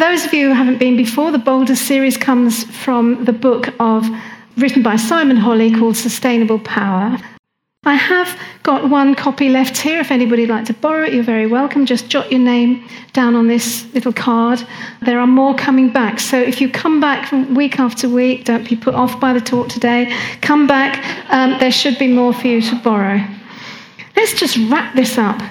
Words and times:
for 0.00 0.06
those 0.06 0.24
of 0.24 0.32
you 0.32 0.48
who 0.48 0.54
haven't 0.54 0.78
been 0.78 0.96
before, 0.96 1.30
the 1.30 1.36
Boulder 1.36 1.76
series 1.76 2.16
comes 2.16 2.64
from 2.64 3.22
the 3.26 3.34
book 3.34 3.68
of 3.78 4.08
written 4.56 4.82
by 4.82 4.96
Simon 4.96 5.36
Holley 5.36 5.70
called 5.70 5.94
Sustainable 5.94 6.58
Power. 6.58 7.18
I 7.84 7.96
have 7.96 8.34
got 8.62 8.88
one 8.88 9.14
copy 9.14 9.50
left 9.50 9.76
here. 9.76 10.00
If 10.00 10.10
anybody'd 10.10 10.48
like 10.48 10.64
to 10.66 10.72
borrow 10.72 11.04
it, 11.04 11.12
you're 11.12 11.22
very 11.22 11.46
welcome. 11.46 11.84
Just 11.84 12.08
jot 12.08 12.32
your 12.32 12.40
name 12.40 12.88
down 13.12 13.34
on 13.34 13.46
this 13.46 13.92
little 13.92 14.14
card. 14.14 14.66
There 15.02 15.20
are 15.20 15.26
more 15.26 15.54
coming 15.54 15.92
back. 15.92 16.18
So 16.18 16.40
if 16.40 16.62
you 16.62 16.70
come 16.70 16.98
back 16.98 17.30
week 17.50 17.78
after 17.78 18.08
week, 18.08 18.46
don't 18.46 18.66
be 18.66 18.76
put 18.76 18.94
off 18.94 19.20
by 19.20 19.34
the 19.34 19.40
talk 19.42 19.68
today. 19.68 20.16
Come 20.40 20.66
back. 20.66 21.04
Um, 21.30 21.60
there 21.60 21.72
should 21.72 21.98
be 21.98 22.08
more 22.08 22.32
for 22.32 22.46
you 22.46 22.62
to 22.62 22.76
borrow. 22.76 23.22
Let's 24.16 24.32
just 24.32 24.56
wrap 24.70 24.96
this 24.96 25.18
up. 25.18 25.42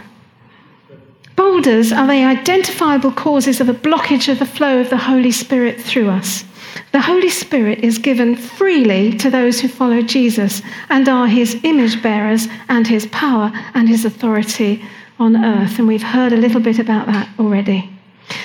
Boulders 1.51 1.91
are 1.91 2.05
the 2.05 2.23
identifiable 2.23 3.11
causes 3.11 3.59
of 3.59 3.69
a 3.69 3.73
blockage 3.73 4.31
of 4.31 4.37
the 4.37 4.45
flow 4.45 4.79
of 4.79 4.91
the 4.91 4.97
Holy 4.97 5.31
Spirit 5.31 5.81
through 5.81 6.07
us. 6.07 6.45
The 6.91 7.01
Holy 7.01 7.27
Spirit 7.29 7.79
is 7.79 7.97
given 7.97 8.35
freely 8.35 9.17
to 9.17 9.31
those 9.31 9.59
who 9.59 9.67
follow 9.67 10.03
Jesus 10.03 10.61
and 10.89 11.09
are 11.09 11.25
his 11.25 11.59
image 11.63 12.03
bearers 12.03 12.47
and 12.69 12.85
his 12.85 13.07
power 13.07 13.51
and 13.73 13.89
his 13.89 14.05
authority 14.05 14.85
on 15.17 15.43
earth. 15.43 15.79
And 15.79 15.87
we've 15.87 16.03
heard 16.03 16.33
a 16.33 16.37
little 16.37 16.61
bit 16.61 16.77
about 16.77 17.07
that 17.07 17.27
already. 17.39 17.89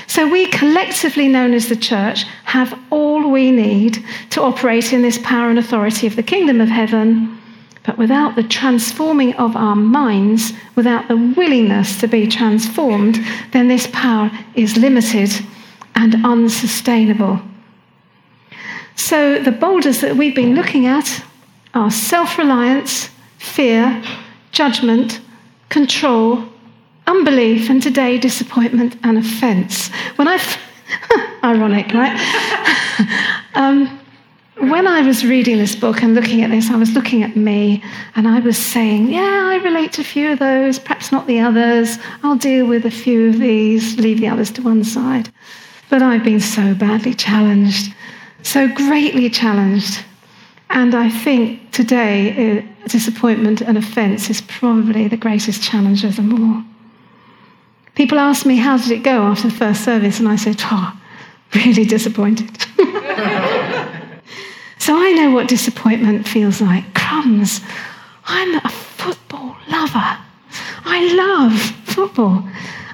So, 0.07 0.27
we 0.27 0.47
collectively, 0.47 1.29
known 1.29 1.53
as 1.53 1.69
the 1.69 1.77
church, 1.77 2.25
have 2.45 2.77
all 2.89 3.31
we 3.31 3.51
need 3.51 4.03
to 4.31 4.41
operate 4.41 4.95
in 4.95 5.03
this 5.03 5.19
power 5.19 5.51
and 5.51 5.59
authority 5.59 6.07
of 6.07 6.17
the 6.17 6.23
kingdom 6.23 6.59
of 6.63 6.69
heaven. 6.69 7.39
But 7.85 7.99
without 7.99 8.35
the 8.35 8.43
transforming 8.43 9.35
of 9.35 9.55
our 9.57 9.77
minds, 9.77 10.53
without 10.75 11.07
the 11.07 11.17
willingness 11.17 12.01
to 12.01 12.09
be 12.09 12.27
transformed, 12.27 13.19
then 13.53 13.69
this 13.69 13.87
power 13.93 14.31
is 14.55 14.79
limited 14.79 15.31
and 15.95 16.25
unsustainable. 16.25 17.41
So, 18.97 19.39
the 19.39 19.53
boulders 19.53 20.01
that 20.01 20.17
we've 20.17 20.35
been 20.35 20.55
looking 20.55 20.87
at 20.87 21.23
are 21.75 21.91
self 21.91 22.39
reliance, 22.39 23.11
fear, 23.39 24.03
judgment, 24.51 25.21
control, 25.69 26.45
unbelief, 27.07 27.69
and 27.69 27.83
today, 27.83 28.19
disappointment 28.19 28.97
and 29.03 29.19
offense. 29.19 29.91
When 30.17 30.27
I, 30.27 30.41
ironic, 31.45 31.93
right? 31.93 32.17
um, 33.55 34.01
when 34.75 34.89
I 34.89 35.03
was 35.03 35.25
reading 35.25 35.59
this 35.59 35.77
book 35.77 36.03
and 36.03 36.15
looking 36.15 36.43
at 36.43 36.51
this, 36.51 36.69
I 36.69 36.77
was 36.77 36.95
looking 36.95 37.23
at 37.23 37.37
me 37.37 37.81
and 38.17 38.27
I 38.27 38.41
was 38.41 38.59
saying, 38.59 39.09
Yeah, 39.09 39.49
I 39.53 39.57
relate 39.63 39.93
to 39.93 40.01
a 40.01 40.05
few 40.05 40.33
of 40.33 40.41
those, 40.41 40.81
perhaps 40.81 41.13
not 41.13 41.29
the 41.29 41.39
others. 41.39 41.99
I'll 42.25 42.35
deal 42.37 42.67
with 42.67 42.85
a 42.85 42.91
few 42.91 43.29
of 43.29 43.39
these, 43.39 43.97
leave 43.99 44.19
the 44.19 44.29
others 44.29 44.51
to 44.51 44.63
one 44.63 44.83
side. 44.83 45.31
But 45.91 46.03
I've 46.03 46.25
been 46.25 46.41
so 46.41 46.75
badly 46.75 47.15
challenged 47.15 47.95
so 48.45 48.69
greatly 48.69 49.29
challenged. 49.31 50.05
And 50.71 50.95
I 50.95 51.09
think 51.09 51.73
today, 51.73 52.59
uh, 52.59 52.89
disappointment 52.89 53.61
and 53.61 53.77
offense 53.77 54.31
is 54.31 54.41
probably 54.43 55.09
the 55.09 55.17
greatest 55.17 55.63
challenge 55.63 56.05
of 56.05 56.17
them 56.17 56.33
all. 56.33 56.65
People 57.95 58.19
ask 58.19 58.45
me, 58.45 58.57
How 58.57 58.77
did 58.77 58.91
it 58.91 59.03
go 59.03 59.23
after 59.23 59.49
the 59.49 59.55
first 59.55 59.85
service? 59.85 60.19
And 60.19 60.29
I 60.29 60.37
said, 60.37 60.57
Oh, 60.61 60.93
really 61.55 61.85
disappointed. 61.85 62.51
so 64.85 64.95
I 64.97 65.13
know 65.13 65.31
what 65.31 65.49
disappointment 65.49 66.29
feels 66.29 66.61
like. 66.61 66.95
Crumbs. 66.95 67.61
I'm 68.27 68.55
a 68.57 68.69
football 68.69 69.57
lover. 69.69 70.19
I 70.85 71.15
love 71.15 71.59
football. 71.87 72.47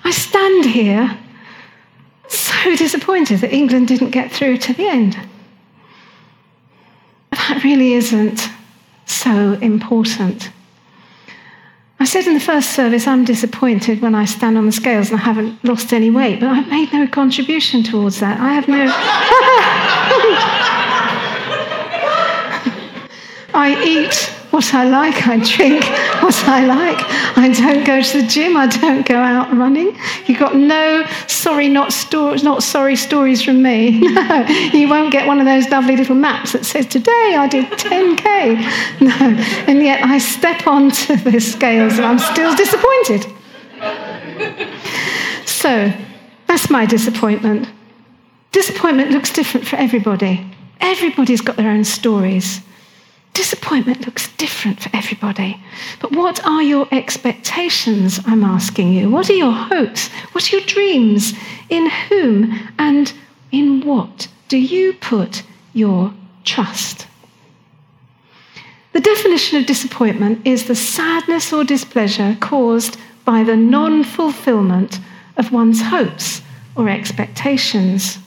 I 0.04 0.10
stand 0.10 0.66
here 0.66 1.18
so 2.28 2.76
disappointed 2.76 3.40
that 3.40 3.52
England 3.52 3.88
didn't 3.88 4.10
get 4.10 4.30
through 4.30 4.58
to 4.58 4.72
the 4.72 4.86
end 4.86 5.16
that 7.50 7.64
really 7.64 7.94
isn't 7.94 8.48
so 9.06 9.54
important. 9.54 10.50
I 11.98 12.04
said 12.04 12.26
in 12.26 12.34
the 12.34 12.40
first 12.40 12.70
service, 12.70 13.08
I'm 13.08 13.24
disappointed 13.24 14.00
when 14.00 14.14
I 14.14 14.24
stand 14.24 14.56
on 14.56 14.66
the 14.66 14.72
scales 14.72 15.10
and 15.10 15.18
I 15.18 15.24
haven't 15.24 15.62
lost 15.64 15.92
any 15.92 16.10
weight, 16.10 16.38
but 16.38 16.48
I've 16.48 16.68
made 16.68 16.92
no 16.92 17.08
contribution 17.08 17.82
towards 17.82 18.20
that. 18.20 18.38
I 18.40 18.52
have 18.52 18.68
no. 18.68 18.86
I 23.54 23.82
eat 23.82 24.14
what 24.50 24.74
I 24.74 24.84
like, 24.84 25.26
I 25.28 25.36
drink 25.38 25.84
what 26.22 26.34
I 26.48 26.66
like. 26.66 26.98
I 27.36 27.52
don't 27.52 27.84
go 27.84 28.02
to 28.02 28.20
the 28.22 28.26
gym, 28.26 28.56
I 28.56 28.66
don't 28.66 29.06
go 29.06 29.16
out 29.16 29.56
running. 29.56 29.96
You've 30.26 30.38
got 30.38 30.56
no 30.56 31.06
sorry, 31.28 31.68
not, 31.68 31.92
sto- 31.92 32.34
not 32.36 32.62
sorry 32.62 32.96
stories 32.96 33.42
from 33.42 33.62
me. 33.62 34.00
No, 34.20 34.46
you 34.72 34.88
won't 34.88 35.12
get 35.12 35.26
one 35.26 35.38
of 35.40 35.46
those 35.46 35.68
lovely 35.68 35.96
little 35.96 36.14
maps 36.14 36.52
that 36.52 36.66
says, 36.66 36.86
Today 36.86 37.36
I 37.38 37.48
did 37.48 37.66
10K. 37.66 39.00
No, 39.00 39.42
and 39.66 39.82
yet 39.82 40.04
I 40.04 40.18
step 40.18 40.66
onto 40.66 41.16
the 41.16 41.40
scales 41.40 41.96
and 41.96 42.04
I'm 42.04 42.18
still 42.18 42.54
disappointed. 42.54 43.26
So 45.46 45.92
that's 46.46 46.70
my 46.70 46.86
disappointment. 46.86 47.68
Disappointment 48.52 49.10
looks 49.12 49.32
different 49.32 49.66
for 49.66 49.76
everybody. 49.76 50.46
Everybody's 50.80 51.40
got 51.40 51.56
their 51.56 51.70
own 51.70 51.84
stories. 51.84 52.60
Disappointment 53.32 54.06
looks 54.06 54.28
different 54.36 54.80
for 54.80 54.90
everybody. 54.92 55.62
But 56.00 56.12
what 56.12 56.44
are 56.44 56.62
your 56.62 56.88
expectations? 56.92 58.20
I'm 58.26 58.44
asking 58.44 58.92
you. 58.92 59.08
What 59.08 59.30
are 59.30 59.34
your 59.34 59.52
hopes? 59.52 60.08
What 60.32 60.52
are 60.52 60.56
your 60.56 60.66
dreams? 60.66 61.32
In 61.68 61.88
whom 61.88 62.68
and 62.78 63.12
in 63.52 63.82
what 63.82 64.28
do 64.48 64.58
you 64.58 64.94
put 64.94 65.42
your 65.72 66.12
trust? 66.44 67.06
The 68.92 69.00
definition 69.00 69.58
of 69.60 69.66
disappointment 69.66 70.44
is 70.44 70.66
the 70.66 70.74
sadness 70.74 71.52
or 71.52 71.62
displeasure 71.62 72.36
caused 72.40 72.98
by 73.24 73.44
the 73.44 73.56
non 73.56 74.02
fulfillment 74.02 74.98
of 75.36 75.52
one's 75.52 75.80
hopes 75.80 76.42
or 76.74 76.88
expectations. 76.88 78.18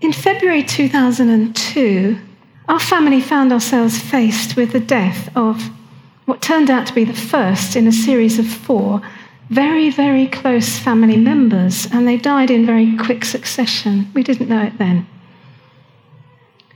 In 0.00 0.12
February 0.12 0.64
2002, 0.64 2.18
our 2.68 2.80
family 2.80 3.20
found 3.20 3.52
ourselves 3.52 3.98
faced 3.98 4.56
with 4.56 4.72
the 4.72 4.80
death 4.80 5.34
of 5.36 5.70
what 6.24 6.40
turned 6.40 6.70
out 6.70 6.86
to 6.86 6.94
be 6.94 7.04
the 7.04 7.12
first 7.12 7.76
in 7.76 7.86
a 7.86 7.92
series 7.92 8.38
of 8.38 8.46
four 8.46 9.02
very, 9.50 9.90
very 9.90 10.26
close 10.26 10.78
family 10.78 11.16
members, 11.16 11.86
and 11.92 12.08
they 12.08 12.16
died 12.16 12.50
in 12.50 12.64
very 12.64 12.96
quick 12.96 13.24
succession. 13.24 14.10
We 14.14 14.22
didn't 14.22 14.48
know 14.48 14.62
it 14.62 14.78
then. 14.78 15.06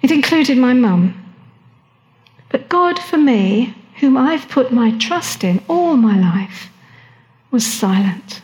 It 0.03 0.11
included 0.11 0.59
my 0.59 0.75
mum. 0.75 1.15
But 2.51 2.69
God, 2.69 2.99
for 2.99 3.17
me, 3.17 3.75
whom 4.01 4.17
I've 4.17 4.49
put 4.49 4.73
my 4.73 4.97
trust 4.99 5.43
in 5.45 5.63
all 5.69 5.97
my 5.97 6.19
life, 6.19 6.71
was 7.51 7.67
silent. 7.67 8.43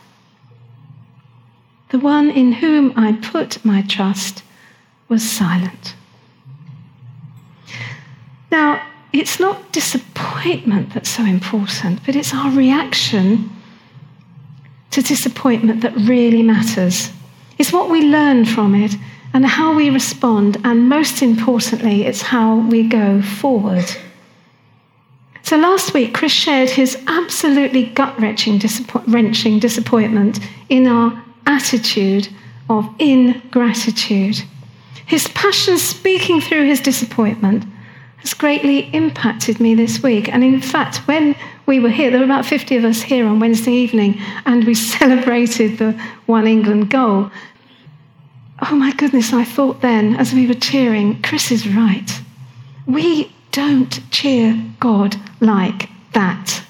The 1.89 1.99
one 1.99 2.29
in 2.29 2.53
whom 2.53 2.93
I 2.97 3.13
put 3.13 3.63
my 3.63 3.83
trust 3.83 4.43
was 5.07 5.23
silent. 5.23 5.95
Now, 8.51 8.85
it's 9.11 9.39
not 9.39 9.71
disappointment 9.71 10.93
that's 10.93 11.09
so 11.09 11.23
important, 11.23 12.05
but 12.05 12.15
it's 12.15 12.33
our 12.33 12.51
reaction 12.51 13.49
to 14.91 15.01
disappointment 15.01 15.81
that 15.81 15.95
really 15.95 16.41
matters. 16.41 17.11
It's 17.57 17.71
what 17.71 17.89
we 17.89 18.01
learn 18.01 18.45
from 18.45 18.75
it 18.75 18.95
and 19.33 19.45
how 19.45 19.75
we 19.75 19.89
respond, 19.89 20.57
and 20.63 20.87
most 20.87 21.21
importantly, 21.21 22.05
it's 22.05 22.21
how 22.21 22.57
we 22.57 22.87
go 22.87 23.21
forward. 23.21 23.85
So 25.43 25.57
last 25.57 25.93
week, 25.93 26.13
Chris 26.13 26.31
shared 26.31 26.69
his 26.69 26.97
absolutely 27.07 27.85
gut 27.85 28.19
wrenching, 28.19 28.57
disappoint- 28.57 29.61
disappointment 29.61 30.39
in 30.69 30.87
our 30.87 31.23
attitude 31.45 32.29
of 32.69 32.89
ingratitude. 32.97 34.41
His 35.05 35.27
passion 35.29 35.77
speaking 35.77 36.41
through 36.41 36.65
his 36.65 36.81
disappointment 36.81 37.65
has 38.25 38.33
greatly 38.33 38.89
impacted 38.91 39.59
me 39.59 39.75
this 39.75 40.01
week. 40.01 40.27
And 40.29 40.43
in 40.43 40.59
fact, 40.59 40.97
when 41.07 41.35
we 41.67 41.79
were 41.79 41.89
here, 41.89 42.09
there 42.09 42.19
were 42.19 42.25
about 42.25 42.43
50 42.43 42.75
of 42.77 42.83
us 42.83 43.03
here 43.03 43.27
on 43.27 43.39
Wednesday 43.39 43.71
evening, 43.71 44.19
and 44.47 44.63
we 44.63 44.73
celebrated 44.97 45.77
the 45.77 45.91
One 46.25 46.47
England 46.47 46.89
goal. 46.89 47.29
Oh 48.67 48.75
my 48.75 48.91
goodness, 48.93 49.31
I 49.31 49.45
thought 49.45 49.81
then, 49.81 50.15
as 50.15 50.33
we 50.33 50.47
were 50.47 50.55
cheering, 50.55 51.21
Chris 51.21 51.51
is 51.51 51.67
right. 51.67 52.09
We 52.87 53.31
don't 53.51 53.99
cheer 54.09 54.59
God 54.79 55.17
like 55.39 55.89
that. 56.13 56.63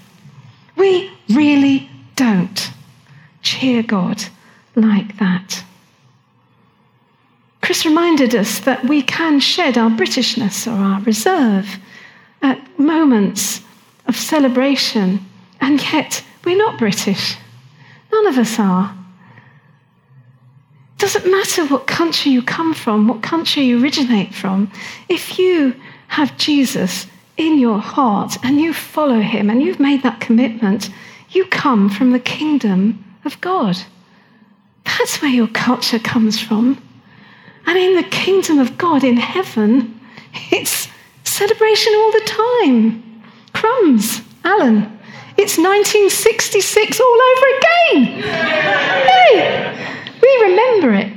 We 0.75 1.09
really 1.29 1.89
don't 2.17 2.69
cheer 3.43 3.81
God 3.81 4.25
like 4.75 5.17
that. 5.19 5.63
Chris 7.65 7.83
reminded 7.83 8.35
us 8.35 8.59
that 8.59 8.85
we 8.85 9.01
can 9.01 9.39
shed 9.39 9.75
our 9.75 9.89
Britishness 9.89 10.67
or 10.67 10.75
our 10.75 11.01
reserve 11.01 11.79
at 12.43 12.59
moments 12.77 13.61
of 14.05 14.15
celebration, 14.15 15.19
and 15.59 15.81
yet 15.91 16.23
we're 16.43 16.55
not 16.55 16.77
British. 16.77 17.35
None 18.11 18.27
of 18.27 18.37
us 18.37 18.59
are. 18.59 18.95
doesn't 20.99 21.25
matter 21.25 21.65
what 21.65 21.87
country 21.87 22.31
you 22.31 22.43
come 22.43 22.75
from, 22.75 23.07
what 23.07 23.23
country 23.23 23.63
you 23.63 23.81
originate 23.81 24.31
from. 24.31 24.71
If 25.09 25.39
you 25.39 25.75
have 26.09 26.37
Jesus 26.37 27.07
in 27.35 27.57
your 27.57 27.79
heart 27.79 28.37
and 28.43 28.61
you 28.61 28.73
follow 28.73 29.21
him 29.21 29.49
and 29.49 29.63
you've 29.63 29.79
made 29.79 30.03
that 30.03 30.21
commitment, 30.21 30.91
you 31.29 31.45
come 31.45 31.89
from 31.89 32.11
the 32.11 32.19
kingdom 32.19 33.03
of 33.25 33.41
God. 33.41 33.75
That's 34.83 35.19
where 35.19 35.31
your 35.31 35.47
culture 35.47 35.97
comes 35.97 36.39
from. 36.39 36.79
And 37.67 37.77
in 37.77 37.95
the 37.95 38.03
kingdom 38.03 38.59
of 38.59 38.77
God 38.77 39.03
in 39.03 39.17
heaven, 39.17 39.99
it's 40.51 40.87
celebration 41.23 41.93
all 41.95 42.11
the 42.11 42.23
time. 42.25 43.21
Crumbs, 43.53 44.21
Alan. 44.43 44.91
It's 45.37 45.57
1966 45.57 46.99
all 46.99 47.19
over 47.31 47.45
again. 47.57 48.23
Hey, 49.03 49.97
we 50.21 50.43
remember 50.49 50.93
it. 50.93 51.11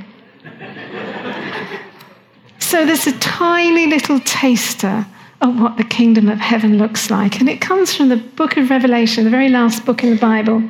So 2.59 2.85
there's 2.85 3.07
a 3.07 3.17
tiny 3.19 3.87
little 3.87 4.19
taster 4.19 5.05
of 5.41 5.59
what 5.59 5.77
the 5.77 5.83
kingdom 5.83 6.27
of 6.27 6.39
heaven 6.39 6.77
looks 6.77 7.09
like. 7.09 7.39
And 7.39 7.49
it 7.49 7.61
comes 7.61 7.95
from 7.95 8.09
the 8.09 8.17
book 8.17 8.57
of 8.57 8.69
Revelation, 8.69 9.23
the 9.23 9.29
very 9.29 9.49
last 9.49 9.85
book 9.85 10.03
in 10.03 10.09
the 10.09 10.17
Bible. 10.19 10.61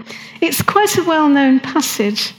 It's 0.41 0.61
quite 0.61 0.95
a 0.97 1.03
well 1.03 1.27
known 1.27 1.59
passage. 1.59 2.33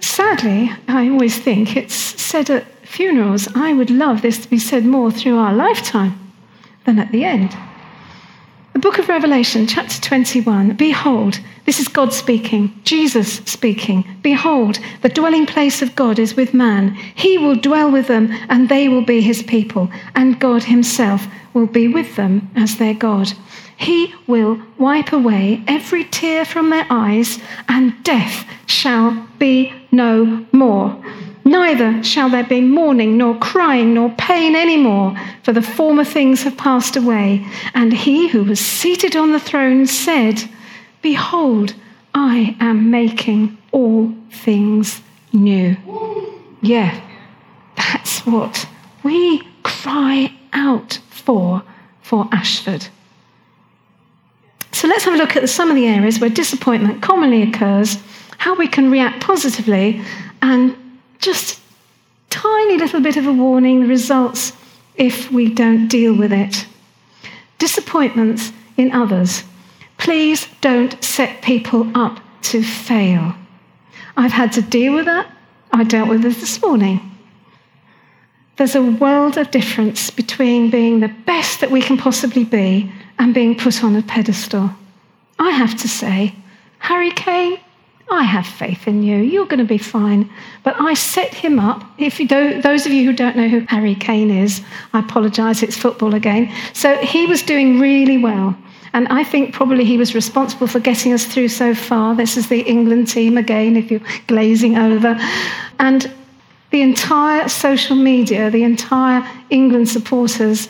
Sadly, 0.00 0.72
I 0.86 1.08
always 1.08 1.38
think 1.38 1.76
it's 1.76 1.94
said 1.94 2.50
at 2.50 2.66
funerals. 2.86 3.48
I 3.54 3.72
would 3.72 3.90
love 3.90 4.22
this 4.22 4.38
to 4.38 4.48
be 4.48 4.58
said 4.58 4.84
more 4.84 5.10
through 5.10 5.38
our 5.38 5.52
lifetime 5.52 6.18
than 6.84 6.98
at 6.98 7.12
the 7.12 7.24
end. 7.24 7.56
The 8.78 8.78
book 8.78 8.98
of 8.98 9.08
Revelation, 9.08 9.66
chapter 9.66 10.00
21 10.00 10.74
Behold, 10.76 11.40
this 11.66 11.80
is 11.80 11.88
God 11.88 12.12
speaking, 12.12 12.80
Jesus 12.84 13.38
speaking. 13.44 14.04
Behold, 14.22 14.78
the 15.02 15.08
dwelling 15.08 15.46
place 15.46 15.82
of 15.82 15.96
God 15.96 16.18
is 16.18 16.36
with 16.36 16.54
man. 16.54 16.94
He 17.14 17.38
will 17.38 17.56
dwell 17.56 17.90
with 17.90 18.06
them, 18.06 18.30
and 18.48 18.68
they 18.68 18.88
will 18.88 19.04
be 19.04 19.20
his 19.20 19.42
people, 19.42 19.90
and 20.14 20.38
God 20.38 20.62
himself 20.64 21.26
will 21.54 21.66
be 21.66 21.88
with 21.88 22.14
them 22.14 22.50
as 22.54 22.76
their 22.76 22.94
God. 22.94 23.32
He 23.78 24.12
will 24.26 24.60
wipe 24.76 25.12
away 25.12 25.62
every 25.68 26.04
tear 26.04 26.44
from 26.44 26.70
their 26.70 26.86
eyes, 26.90 27.38
and 27.68 27.94
death 28.02 28.44
shall 28.66 29.28
be 29.38 29.72
no 29.92 30.44
more. 30.52 31.00
Neither 31.44 32.02
shall 32.02 32.28
there 32.28 32.44
be 32.44 32.60
mourning, 32.60 33.16
nor 33.16 33.38
crying, 33.38 33.94
nor 33.94 34.10
pain 34.18 34.54
any 34.56 34.76
more, 34.76 35.16
for 35.44 35.52
the 35.52 35.62
former 35.62 36.04
things 36.04 36.42
have 36.42 36.56
passed 36.56 36.96
away. 36.96 37.46
And 37.72 37.92
he 37.92 38.28
who 38.28 38.44
was 38.44 38.60
seated 38.60 39.16
on 39.16 39.32
the 39.32 39.40
throne 39.40 39.86
said, 39.86 40.42
Behold, 41.00 41.74
I 42.12 42.56
am 42.60 42.90
making 42.90 43.56
all 43.70 44.12
things 44.30 45.00
new. 45.32 45.76
Yeah, 46.60 47.00
that's 47.76 48.26
what 48.26 48.66
we 49.04 49.46
cry 49.62 50.32
out 50.52 50.98
for 51.08 51.62
for 52.02 52.28
Ashford. 52.32 52.88
So 54.78 54.86
let's 54.86 55.02
have 55.06 55.14
a 55.14 55.16
look 55.16 55.34
at 55.34 55.48
some 55.48 55.70
of 55.70 55.74
the 55.74 55.88
areas 55.88 56.20
where 56.20 56.30
disappointment 56.30 57.02
commonly 57.02 57.42
occurs, 57.42 57.98
how 58.36 58.54
we 58.54 58.68
can 58.68 58.92
react 58.92 59.20
positively, 59.20 60.00
and 60.40 60.76
just 61.18 61.60
tiny 62.30 62.76
little 62.78 63.00
bit 63.00 63.16
of 63.16 63.26
a 63.26 63.32
warning 63.32 63.80
the 63.80 63.88
results 63.88 64.52
if 64.94 65.32
we 65.32 65.52
don't 65.52 65.88
deal 65.88 66.16
with 66.16 66.32
it. 66.32 66.64
Disappointments 67.58 68.52
in 68.76 68.92
others. 68.92 69.42
Please 69.96 70.46
don't 70.60 71.02
set 71.02 71.42
people 71.42 71.90
up 71.96 72.20
to 72.42 72.62
fail. 72.62 73.34
I've 74.16 74.30
had 74.30 74.52
to 74.52 74.62
deal 74.62 74.94
with 74.94 75.06
that. 75.06 75.26
I 75.72 75.82
dealt 75.82 76.08
with 76.08 76.24
it 76.24 76.36
this 76.36 76.62
morning. 76.62 77.17
There's 78.58 78.74
a 78.74 78.82
world 78.82 79.38
of 79.38 79.52
difference 79.52 80.10
between 80.10 80.68
being 80.68 80.98
the 80.98 81.14
best 81.26 81.60
that 81.60 81.70
we 81.70 81.80
can 81.80 81.96
possibly 81.96 82.42
be 82.42 82.92
and 83.18 83.32
being 83.32 83.56
put 83.56 83.84
on 83.84 83.94
a 83.94 84.02
pedestal. 84.02 84.70
I 85.38 85.50
have 85.50 85.76
to 85.76 85.88
say, 85.88 86.34
Harry 86.80 87.12
Kane, 87.12 87.60
I 88.10 88.24
have 88.24 88.46
faith 88.46 88.88
in 88.88 89.04
you. 89.04 89.18
You're 89.18 89.46
going 89.46 89.58
to 89.60 89.64
be 89.64 89.78
fine. 89.78 90.28
But 90.64 90.74
I 90.80 90.94
set 90.94 91.32
him 91.32 91.60
up. 91.60 91.84
If 91.98 92.18
you 92.18 92.26
don't, 92.26 92.60
those 92.62 92.84
of 92.84 92.92
you 92.92 93.04
who 93.04 93.12
don't 93.12 93.36
know 93.36 93.48
who 93.48 93.60
Harry 93.68 93.94
Kane 93.94 94.30
is, 94.30 94.60
I 94.92 95.00
apologise, 95.00 95.62
it's 95.62 95.76
football 95.76 96.14
again. 96.14 96.52
So 96.72 96.96
he 96.96 97.26
was 97.26 97.42
doing 97.42 97.78
really 97.78 98.18
well. 98.18 98.56
And 98.92 99.06
I 99.08 99.22
think 99.22 99.54
probably 99.54 99.84
he 99.84 99.98
was 99.98 100.16
responsible 100.16 100.66
for 100.66 100.80
getting 100.80 101.12
us 101.12 101.24
through 101.26 101.48
so 101.48 101.74
far. 101.74 102.16
This 102.16 102.36
is 102.36 102.48
the 102.48 102.62
England 102.62 103.06
team 103.06 103.36
again, 103.36 103.76
if 103.76 103.88
you're 103.90 104.00
glazing 104.26 104.78
over. 104.78 105.16
And 105.78 106.12
the 106.70 106.82
entire 106.82 107.48
social 107.48 107.96
media, 107.96 108.50
the 108.50 108.62
entire 108.62 109.28
England 109.50 109.88
supporters, 109.88 110.68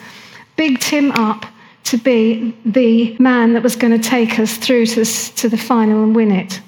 bigged 0.57 0.85
him 0.85 1.11
up 1.13 1.47
to 1.85 1.97
be 1.97 2.55
the 2.65 3.17
man 3.19 3.55
that 3.55 3.63
was 3.63 3.75
going 3.75 3.99
to 3.99 4.09
take 4.09 4.39
us 4.39 4.57
through 4.57 4.87
to, 4.87 5.05
to 5.05 5.49
the 5.49 5.57
final 5.57 6.03
and 6.03 6.15
win 6.15 6.31
it. 6.31 6.61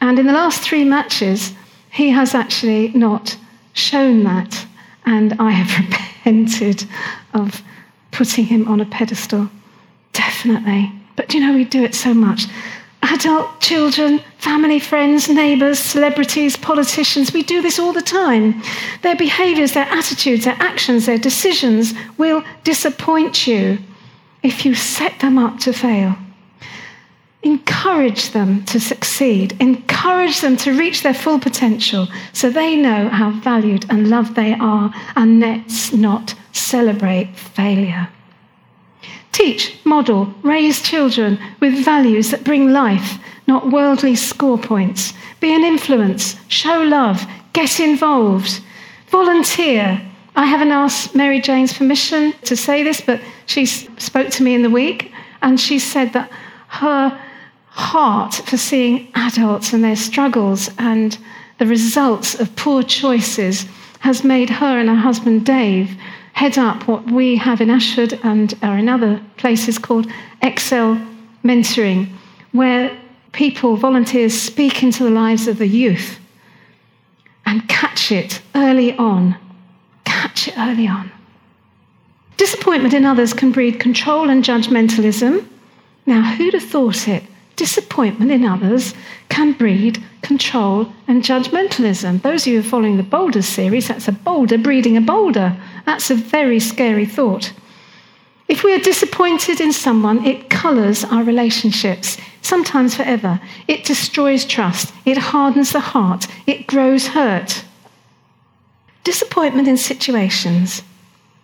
And 0.00 0.18
in 0.18 0.26
the 0.26 0.32
last 0.32 0.60
three 0.60 0.84
matches, 0.84 1.54
he 1.90 2.10
has 2.10 2.34
actually 2.34 2.88
not 2.88 3.36
shown 3.72 4.24
that. 4.24 4.66
And 5.06 5.34
I 5.38 5.50
have 5.50 5.86
repented 6.24 6.84
of 7.32 7.62
putting 8.10 8.44
him 8.44 8.68
on 8.68 8.80
a 8.80 8.84
pedestal. 8.84 9.48
Definitely. 10.12 10.92
But 11.16 11.32
you 11.32 11.40
know, 11.40 11.54
we 11.54 11.64
do 11.64 11.82
it 11.82 11.94
so 11.94 12.12
much. 12.12 12.44
Adult, 13.16 13.60
children, 13.62 14.20
family, 14.36 14.78
friends, 14.78 15.26
neighbours, 15.26 15.78
celebrities, 15.78 16.54
politicians, 16.54 17.32
we 17.32 17.42
do 17.42 17.62
this 17.62 17.78
all 17.78 17.94
the 17.94 18.02
time. 18.02 18.62
Their 19.00 19.16
behaviours, 19.16 19.72
their 19.72 19.86
attitudes, 19.86 20.44
their 20.44 20.58
actions, 20.60 21.06
their 21.06 21.16
decisions 21.16 21.94
will 22.18 22.44
disappoint 22.62 23.46
you 23.46 23.78
if 24.42 24.66
you 24.66 24.74
set 24.74 25.18
them 25.20 25.38
up 25.38 25.58
to 25.60 25.72
fail. 25.72 26.14
Encourage 27.42 28.32
them 28.32 28.62
to 28.66 28.78
succeed. 28.78 29.56
Encourage 29.62 30.42
them 30.42 30.58
to 30.58 30.76
reach 30.76 31.02
their 31.02 31.14
full 31.14 31.38
potential 31.38 32.08
so 32.34 32.50
they 32.50 32.76
know 32.76 33.08
how 33.08 33.30
valued 33.30 33.86
and 33.88 34.10
loved 34.10 34.34
they 34.34 34.52
are, 34.52 34.92
and 35.16 35.40
let's 35.40 35.90
not 35.90 36.34
celebrate 36.52 37.34
failure. 37.34 38.08
Teach, 39.36 39.76
model, 39.84 40.32
raise 40.42 40.80
children 40.80 41.38
with 41.60 41.84
values 41.84 42.30
that 42.30 42.42
bring 42.42 42.72
life, 42.72 43.18
not 43.46 43.70
worldly 43.70 44.14
score 44.16 44.56
points. 44.56 45.12
Be 45.40 45.54
an 45.54 45.62
influence, 45.62 46.36
show 46.48 46.80
love, 46.80 47.22
get 47.52 47.78
involved, 47.78 48.62
volunteer. 49.08 50.00
I 50.36 50.46
haven't 50.46 50.70
asked 50.70 51.14
Mary 51.14 51.38
Jane's 51.38 51.74
permission 51.74 52.32
to 52.44 52.56
say 52.56 52.82
this, 52.82 53.02
but 53.02 53.20
she 53.44 53.66
spoke 53.66 54.30
to 54.30 54.42
me 54.42 54.54
in 54.54 54.62
the 54.62 54.70
week 54.70 55.12
and 55.42 55.60
she 55.60 55.78
said 55.78 56.14
that 56.14 56.30
her 56.68 57.20
heart 57.66 58.36
for 58.36 58.56
seeing 58.56 59.08
adults 59.16 59.74
and 59.74 59.84
their 59.84 59.96
struggles 59.96 60.70
and 60.78 61.18
the 61.58 61.66
results 61.66 62.40
of 62.40 62.56
poor 62.56 62.82
choices 62.82 63.66
has 63.98 64.24
made 64.24 64.48
her 64.48 64.78
and 64.78 64.88
her 64.88 64.94
husband 64.94 65.44
Dave 65.44 65.94
head 66.36 66.58
up 66.58 66.86
what 66.86 67.10
we 67.10 67.34
have 67.34 67.62
in 67.62 67.70
Ashford 67.70 68.20
and 68.22 68.52
are 68.62 68.76
in 68.76 68.90
other 68.90 69.22
places 69.38 69.78
called 69.78 70.06
Excel 70.42 71.00
Mentoring, 71.42 72.10
where 72.52 72.94
people, 73.32 73.76
volunteers, 73.76 74.38
speak 74.38 74.82
into 74.82 75.02
the 75.02 75.10
lives 75.10 75.48
of 75.48 75.56
the 75.56 75.66
youth 75.66 76.18
and 77.46 77.66
catch 77.70 78.12
it 78.12 78.42
early 78.54 78.94
on. 78.98 79.34
Catch 80.04 80.48
it 80.48 80.58
early 80.58 80.86
on. 80.86 81.10
Disappointment 82.36 82.92
in 82.92 83.06
others 83.06 83.32
can 83.32 83.50
breed 83.50 83.80
control 83.80 84.28
and 84.28 84.44
judgmentalism. 84.44 85.42
Now, 86.04 86.34
who'd 86.34 86.52
have 86.52 86.62
thought 86.62 87.08
it? 87.08 87.22
Disappointment 87.56 88.30
in 88.30 88.44
others 88.44 88.94
can 89.28 89.52
breed 89.52 90.02
control 90.22 90.92
and 91.08 91.22
judgmentalism. 91.22 92.22
Those 92.22 92.46
of 92.46 92.52
you 92.52 92.60
who 92.60 92.66
are 92.66 92.70
following 92.70 92.96
the 92.98 93.02
boulder 93.02 93.42
series, 93.42 93.88
that's 93.88 94.08
a 94.08 94.12
boulder 94.12 94.58
breeding 94.58 94.96
a 94.96 95.00
boulder. 95.00 95.56
That's 95.86 96.10
a 96.10 96.14
very 96.14 96.60
scary 96.60 97.06
thought. 97.06 97.52
If 98.46 98.62
we 98.62 98.74
are 98.74 98.78
disappointed 98.78 99.60
in 99.60 99.72
someone, 99.72 100.24
it 100.24 100.50
colours 100.50 101.02
our 101.04 101.24
relationships, 101.24 102.16
sometimes 102.42 102.94
forever. 102.94 103.40
It 103.66 103.84
destroys 103.84 104.44
trust, 104.44 104.94
it 105.04 105.18
hardens 105.18 105.72
the 105.72 105.80
heart, 105.80 106.26
it 106.46 106.66
grows 106.66 107.08
hurt. 107.08 107.64
Disappointment 109.02 109.66
in 109.66 109.76
situations, 109.76 110.82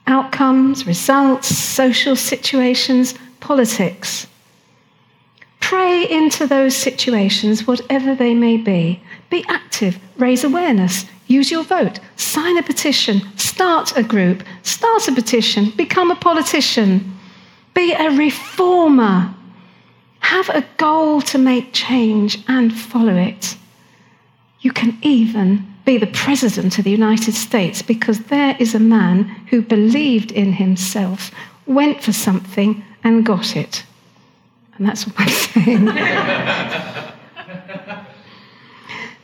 outcomes, 0.06 0.86
results, 0.86 1.48
social 1.48 2.14
situations, 2.14 3.14
politics 3.40 4.26
Pray 5.72 6.06
into 6.06 6.46
those 6.46 6.76
situations, 6.76 7.66
whatever 7.66 8.14
they 8.14 8.34
may 8.34 8.58
be. 8.58 9.02
Be 9.30 9.42
active, 9.48 9.98
raise 10.18 10.44
awareness, 10.44 11.06
use 11.28 11.50
your 11.50 11.62
vote, 11.62 11.98
sign 12.16 12.58
a 12.58 12.62
petition, 12.62 13.22
start 13.38 13.96
a 13.96 14.02
group, 14.02 14.42
start 14.64 15.08
a 15.08 15.12
petition, 15.12 15.70
become 15.70 16.10
a 16.10 16.14
politician, 16.14 17.18
be 17.72 17.94
a 17.94 18.10
reformer. 18.10 19.34
Have 20.18 20.50
a 20.50 20.66
goal 20.76 21.22
to 21.22 21.38
make 21.38 21.72
change 21.72 22.44
and 22.48 22.78
follow 22.78 23.16
it. 23.16 23.56
You 24.60 24.72
can 24.72 24.98
even 25.00 25.74
be 25.86 25.96
the 25.96 26.06
President 26.08 26.76
of 26.76 26.84
the 26.84 26.90
United 26.90 27.32
States 27.32 27.80
because 27.80 28.24
there 28.24 28.58
is 28.58 28.74
a 28.74 28.78
man 28.78 29.24
who 29.48 29.62
believed 29.62 30.32
in 30.32 30.52
himself, 30.52 31.30
went 31.64 32.02
for 32.02 32.12
something, 32.12 32.84
and 33.02 33.24
got 33.24 33.56
it. 33.56 33.84
And 34.76 34.86
that's 34.86 35.06
what 35.06 35.14
I'm 35.18 35.28
saying. 35.28 35.86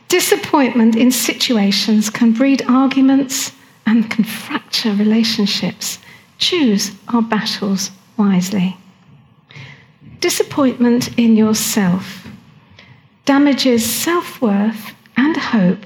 Disappointment 0.07 0.95
in 0.95 1.11
situations 1.11 2.09
can 2.09 2.33
breed 2.33 2.63
arguments 2.67 3.51
and 3.85 4.09
can 4.09 4.23
fracture 4.23 4.93
relationships. 4.93 5.99
Choose 6.37 6.91
our 7.13 7.21
battles 7.21 7.91
wisely. 8.17 8.77
Disappointment 10.19 11.17
in 11.17 11.35
yourself 11.35 12.27
damages 13.25 13.85
self 13.85 14.41
worth 14.41 14.93
and 15.15 15.37
hope 15.37 15.79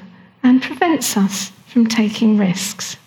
and 0.43 0.61
prevents 0.61 1.17
us 1.17 1.51
from 1.67 1.87
taking 1.87 2.37
risks. 2.37 2.97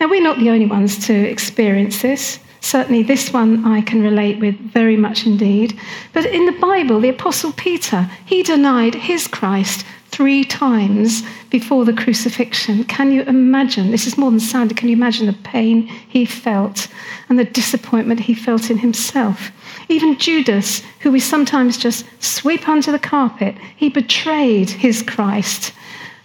Now, 0.00 0.08
we're 0.08 0.22
not 0.22 0.38
the 0.38 0.50
only 0.50 0.66
ones 0.66 1.06
to 1.06 1.14
experience 1.14 2.02
this. 2.02 2.38
Certainly, 2.62 3.02
this 3.02 3.32
one 3.32 3.64
I 3.64 3.80
can 3.80 4.02
relate 4.02 4.38
with 4.38 4.56
very 4.56 4.96
much 4.96 5.26
indeed. 5.26 5.78
But 6.12 6.24
in 6.26 6.46
the 6.46 6.58
Bible, 6.60 7.00
the 7.00 7.08
Apostle 7.08 7.52
Peter, 7.52 8.08
he 8.24 8.44
denied 8.44 8.94
his 8.94 9.26
Christ 9.26 9.84
three 10.12 10.44
times 10.44 11.22
before 11.50 11.84
the 11.84 11.92
crucifixion. 11.92 12.84
Can 12.84 13.10
you 13.10 13.22
imagine? 13.22 13.90
This 13.90 14.06
is 14.06 14.16
more 14.16 14.30
than 14.30 14.38
sounded. 14.38 14.76
Can 14.76 14.88
you 14.88 14.94
imagine 14.94 15.26
the 15.26 15.32
pain 15.32 15.88
he 15.88 16.24
felt 16.24 16.86
and 17.28 17.36
the 17.36 17.44
disappointment 17.44 18.20
he 18.20 18.34
felt 18.34 18.70
in 18.70 18.78
himself? 18.78 19.50
Even 19.88 20.16
Judas, 20.16 20.82
who 21.00 21.10
we 21.10 21.18
sometimes 21.18 21.76
just 21.76 22.06
sweep 22.22 22.68
under 22.68 22.92
the 22.92 22.98
carpet, 22.98 23.56
he 23.76 23.88
betrayed 23.88 24.70
his 24.70 25.02
Christ 25.02 25.72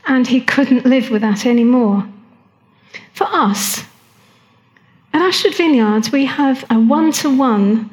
and 0.06 0.28
he 0.28 0.40
couldn't 0.40 0.86
live 0.86 1.10
with 1.10 1.24
that 1.24 1.48
anymore. 1.48 2.08
For 3.14 3.26
us, 3.32 3.84
at 5.18 5.24
Ashford 5.24 5.56
Vineyards, 5.56 6.12
we 6.12 6.26
have 6.26 6.64
a 6.70 6.80
one 6.80 7.12
to 7.14 7.36
one 7.36 7.90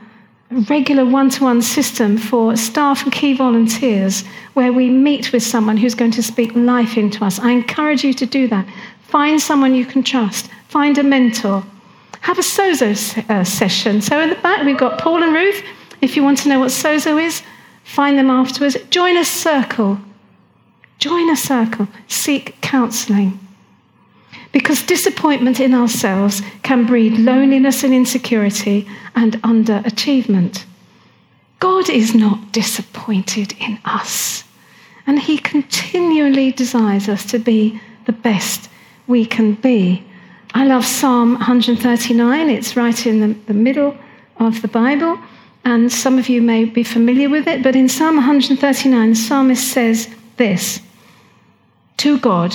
regular 0.69 1.07
one 1.07 1.31
to 1.31 1.45
one 1.45 1.62
system 1.62 2.19
for 2.19 2.54
staff 2.54 3.02
and 3.02 3.12
key 3.12 3.35
volunteers 3.35 4.25
where 4.52 4.73
we 4.73 4.90
meet 4.90 5.33
with 5.33 5.43
someone 5.43 5.78
who's 5.78 5.95
going 5.95 6.11
to 6.11 6.23
speak 6.23 6.54
life 6.54 6.99
into 6.99 7.25
us. 7.25 7.38
I 7.38 7.50
encourage 7.50 8.04
you 8.04 8.12
to 8.12 8.26
do 8.26 8.47
that. 8.49 8.66
Find 9.09 9.40
someone 9.40 9.75
you 9.75 9.87
can 9.87 10.02
trust, 10.02 10.50
find 10.69 10.99
a 10.99 11.02
mentor. 11.02 11.64
Have 12.21 12.38
a 12.38 12.43
sozo 12.43 12.93
uh, 13.31 13.43
session. 13.43 14.02
So, 14.02 14.21
in 14.21 14.31
the 14.31 14.37
back, 14.37 14.64
we've 14.64 14.78
got 14.78 15.00
Paul 15.00 15.23
and 15.23 15.33
Ruth. 15.33 15.62
If 16.02 16.16
you 16.16 16.23
want 16.23 16.38
to 16.38 16.49
know 16.50 16.61
what 16.61 16.71
sozo 16.71 17.23
is, 17.23 17.43
find 17.85 18.19
them 18.19 18.31
afterwards. 18.31 18.76
Join 18.90 19.16
a 19.16 19.25
circle. 19.25 19.99
Join 20.99 21.31
a 21.31 21.37
circle. 21.37 21.88
Seek 22.07 22.61
counseling. 22.61 23.44
Because 24.55 24.87
disappointment 24.87 25.59
in 25.59 25.75
ourselves 25.75 26.41
can 26.63 26.87
breed 26.87 27.19
loneliness 27.19 27.83
and 27.83 27.93
insecurity 27.93 28.89
and 29.17 29.33
underachievement. 29.43 30.65
God 31.59 31.91
is 31.91 32.15
not 32.15 32.53
disappointed 32.53 33.53
in 33.59 33.81
us, 33.85 34.45
and 35.09 35.19
He 35.19 35.39
continually 35.39 36.53
desires 36.53 37.09
us 37.09 37.25
to 37.33 37.41
be 37.41 37.81
the 38.07 38.13
best 38.13 38.71
we 39.09 39.27
can 39.27 39.55
be. 39.55 40.07
I 40.55 40.65
love 40.67 40.85
Psalm 40.85 41.33
139, 41.33 42.49
it's 42.49 42.77
right 42.77 43.07
in 43.07 43.21
the, 43.21 43.35
the 43.47 43.55
middle 43.55 43.97
of 44.37 44.63
the 44.63 44.69
Bible, 44.69 45.19
and 45.65 45.91
some 45.91 46.17
of 46.17 46.29
you 46.29 46.41
may 46.41 46.65
be 46.65 46.85
familiar 46.85 47.29
with 47.29 47.49
it, 47.49 47.65
but 47.65 47.75
in 47.75 47.89
Psalm 47.89 48.17
139, 48.17 49.09
the 49.09 49.17
psalmist 49.17 49.67
says 49.67 50.15
this 50.37 50.81
To 51.97 52.21
God, 52.21 52.55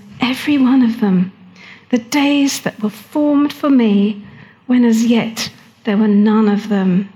every 0.21 0.57
one 0.57 0.81
of 0.81 0.99
them, 0.99 1.31
the 1.89 1.97
days 1.97 2.61
that 2.61 2.81
were 2.81 2.89
formed 2.89 3.51
for 3.51 3.69
me 3.69 4.25
when 4.67 4.85
as 4.85 5.05
yet 5.05 5.51
there 5.83 5.97
were 5.97 6.07
none 6.07 6.47
of 6.47 6.69
them. 6.69 7.11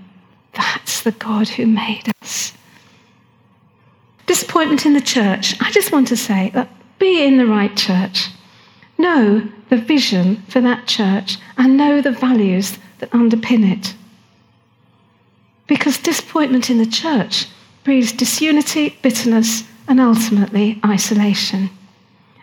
That's 0.53 1.01
the 1.01 1.12
God 1.12 1.47
who 1.47 1.65
made 1.65 2.12
us. 2.21 2.53
Disappointment 4.25 4.85
in 4.85 4.93
the 4.93 5.01
church. 5.01 5.55
I 5.62 5.71
just 5.71 5.91
want 5.91 6.07
to 6.09 6.17
say 6.17 6.50
that 6.53 6.69
be 6.97 7.24
in 7.24 7.38
the 7.38 7.45
right 7.45 7.75
church. 7.77 8.29
Know 8.97 9.47
the 9.69 9.77
vision 9.77 10.38
for 10.47 10.62
that 10.62 10.88
church 10.88 11.38
and 11.57 11.77
know 11.77 12.01
the 12.01 12.12
values 12.12 12.77
that 13.00 13.12
underpin 13.12 13.69
it. 13.71 13.93
Because 15.67 15.97
disappointment 15.97 16.69
in 16.69 16.77
the 16.77 16.85
church 16.85 17.47
breeds 17.83 18.12
disunity, 18.12 18.97
bitterness, 19.01 19.63
and 19.88 20.00
ultimately 20.00 20.79
isolation 20.85 21.69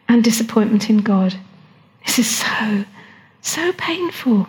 and 0.09 0.23
disappointment 0.23 0.91
in 0.91 0.99
God. 0.99 1.35
This 2.05 2.19
is 2.19 2.29
so, 2.29 2.85
so 3.41 3.73
painful. 3.73 4.47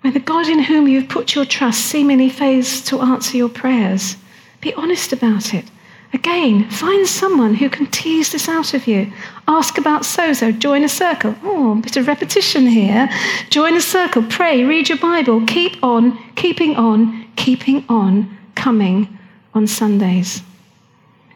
When 0.00 0.12
the 0.12 0.20
God 0.20 0.48
in 0.48 0.58
whom 0.58 0.86
you've 0.86 1.08
put 1.08 1.34
your 1.34 1.44
trust 1.44 1.80
seemingly 1.80 2.28
fails 2.28 2.82
to 2.82 3.00
answer 3.00 3.36
your 3.36 3.48
prayers, 3.48 4.16
be 4.60 4.74
honest 4.74 5.12
about 5.12 5.54
it. 5.54 5.64
Again, 6.12 6.70
find 6.70 7.06
someone 7.08 7.54
who 7.54 7.68
can 7.68 7.86
tease 7.88 8.30
this 8.30 8.48
out 8.48 8.72
of 8.72 8.86
you. 8.86 9.12
Ask 9.48 9.78
about 9.78 10.02
sozo, 10.02 10.56
join 10.56 10.84
a 10.84 10.88
circle. 10.88 11.34
Oh, 11.42 11.72
a 11.72 11.76
bit 11.76 11.96
of 11.96 12.06
repetition 12.06 12.66
here. 12.66 13.10
Join 13.50 13.74
a 13.76 13.80
circle, 13.80 14.22
pray, 14.22 14.62
read 14.62 14.88
your 14.88 14.98
Bible, 14.98 15.44
keep 15.46 15.82
on, 15.82 16.16
keeping 16.34 16.76
on, 16.76 17.26
keeping 17.34 17.84
on, 17.88 18.38
coming 18.54 19.18
on 19.54 19.66
Sundays. 19.66 20.40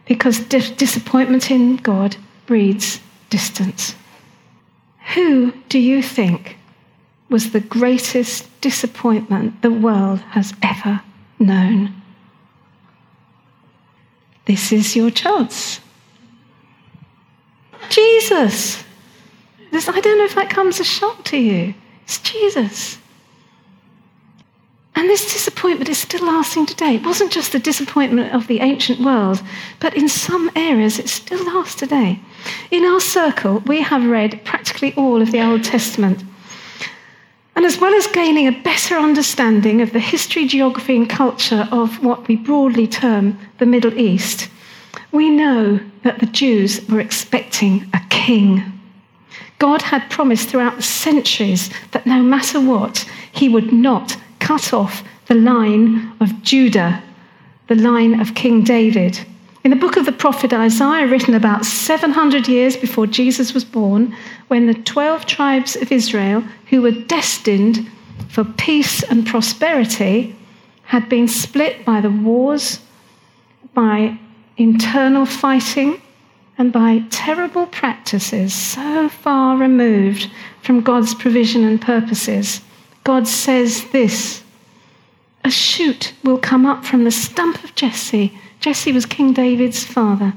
Because 0.07 0.39
di- 0.41 0.75
disappointment 0.77 1.51
in 1.51 1.77
God 1.77 2.17
breeds 2.47 3.01
distance. 3.31 3.95
Who 5.15 5.53
do 5.69 5.79
you 5.79 6.03
think 6.03 6.57
was 7.29 7.51
the 7.51 7.61
greatest 7.61 8.61
disappointment 8.61 9.63
the 9.63 9.71
world 9.71 10.21
has 10.31 10.53
ever 10.63 11.03
known? 11.39 11.95
This 14.47 14.73
is 14.73 14.97
your 14.97 15.11
chance. 15.11 15.81
Jesus. 17.91 18.83
This, 19.71 19.89
I 19.89 20.01
don't 20.01 20.19
know 20.19 20.25
if 20.25 20.35
that 20.35 20.51
comes 20.51 20.81
as 20.81 20.81
a 20.81 20.85
shock 20.85 21.25
to 21.25 21.37
you. 21.37 21.75
It's 22.05 22.19
Jesus. 22.19 22.99
And 24.99 25.09
this 25.09 25.33
disappointment 25.33 25.89
is 25.89 25.99
still 25.99 26.27
lasting 26.27 26.67
today. 26.67 26.97
It 26.97 27.05
wasn't 27.05 27.31
just 27.31 27.53
the 27.53 27.61
disappointment 27.61 28.35
of 28.35 28.49
the 28.49 28.59
ancient 28.59 28.99
world, 28.99 29.41
but 29.79 29.97
in 29.97 30.09
some 30.09 30.51
areas 30.57 30.99
it 30.99 31.09
still 31.09 31.45
lasts 31.45 31.77
today. 31.77 32.19
In 32.73 32.85
our 32.85 32.99
circle, 32.99 33.61
we 33.61 33.81
have 33.81 34.05
read 34.05 34.45
practically 34.45 34.93
all 34.95 35.23
of 35.23 35.31
the 35.31 35.41
Old 35.41 35.63
Testament. 35.63 36.25
And 37.55 37.65
as 37.65 37.79
well 37.79 37.95
as 37.95 38.09
gaining 38.09 38.49
a 38.49 38.63
better 38.63 38.97
understanding 38.97 39.83
of 39.83 39.93
the 39.93 40.01
history, 40.01 40.49
geography, 40.49 40.97
and 40.97 41.09
culture 41.09 41.69
of 41.71 42.03
what 42.03 42.27
we 42.27 42.35
broadly 42.35 42.89
term 42.89 43.39
the 43.59 43.67
Middle 43.67 43.97
East, 43.97 44.51
we 45.13 45.31
know 45.31 45.79
that 46.03 46.19
the 46.19 46.27
Jews 46.27 46.85
were 46.89 46.99
expecting 46.99 47.89
a 47.95 48.01
king. 48.11 48.65
God 49.61 49.81
had 49.81 50.11
promised 50.11 50.49
throughout 50.49 50.75
the 50.75 50.83
centuries 50.83 51.71
that 51.93 52.05
no 52.05 52.21
matter 52.21 52.61
what, 52.61 53.09
he 53.31 53.49
would 53.49 53.73
not 53.73 54.17
cut 54.49 54.73
off 54.73 55.05
the 55.27 55.35
line 55.35 56.11
of 56.21 56.43
Judah, 56.43 57.03
the 57.67 57.75
line 57.75 58.19
of 58.19 58.35
King 58.35 58.65
David. 58.65 59.21
In 59.63 59.71
the 59.71 59.77
book 59.77 59.99
of 59.99 60.07
the 60.07 60.21
prophet 60.25 60.55
Isaiah, 60.55 61.07
written 61.07 61.35
about 61.35 61.67
700 61.67 62.49
years 62.49 62.75
before 62.75 63.07
Jesus 63.07 63.53
was 63.53 63.63
born, 63.63 64.17
when 64.47 64.67
the 64.67 64.73
12 64.73 65.27
tribes 65.27 65.77
of 65.77 65.93
Israel, 65.93 66.43
who 66.71 66.81
were 66.81 66.93
destined 66.93 67.91
for 68.31 68.43
peace 68.43 69.03
and 69.03 69.27
prosperity, 69.27 70.35
had 70.85 71.11
been 71.11 71.29
split 71.29 71.85
by 71.85 72.01
the 72.01 72.11
wars, 72.11 72.81
by 73.75 74.19
internal 74.57 75.27
fighting, 75.27 76.01
and 76.57 76.73
by 76.73 77.05
terrible 77.11 77.67
practices 77.67 78.55
so 78.55 79.11
far 79.11 79.59
removed 79.59 80.31
from 80.63 80.81
God's 80.81 81.15
provision 81.15 81.65
and 81.65 81.83
purposes 81.83 82.63
God 83.09 83.27
says 83.27 83.87
this 83.91 84.43
A 85.43 85.51
shoot 85.51 86.13
will 86.23 86.37
come 86.37 86.67
up 86.67 86.85
from 86.85 87.05
the 87.05 87.11
stump 87.11 87.65
of 87.65 87.75
Jesse. 87.75 88.39
Jesse 88.61 88.93
was 88.93 89.07
King 89.07 89.33
David's 89.33 89.83
father. 89.83 90.35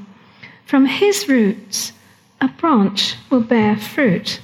From 0.64 0.86
his 0.86 1.28
roots, 1.28 1.92
a 2.40 2.48
branch 2.48 3.16
will 3.28 3.42
bear 3.42 3.76
fruit. 3.76 4.40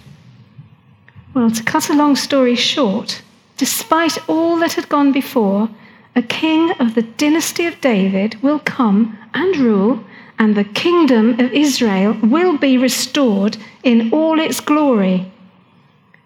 Well, 1.32 1.50
to 1.50 1.62
cut 1.62 1.88
a 1.88 1.94
long 1.94 2.16
story 2.16 2.54
short, 2.54 3.23
despite 3.56 4.28
all 4.28 4.58
that 4.58 4.75
had 4.75 4.90
gone 4.90 5.11
before, 5.11 5.70
a 6.14 6.20
king 6.20 6.73
of 6.73 6.94
the 6.94 7.08
dynasty 7.23 7.64
of 7.64 7.80
David 7.80 8.42
will 8.42 8.58
come 8.58 9.16
and 9.32 9.56
rule, 9.56 10.04
and 10.38 10.54
the 10.54 10.64
kingdom 10.64 11.40
of 11.40 11.50
Israel 11.54 12.14
will 12.23 12.58
be 12.58 12.76
restored 12.76 13.56
in 13.82 14.12
all 14.12 14.38
its 14.38 14.61
glory. 14.61 15.32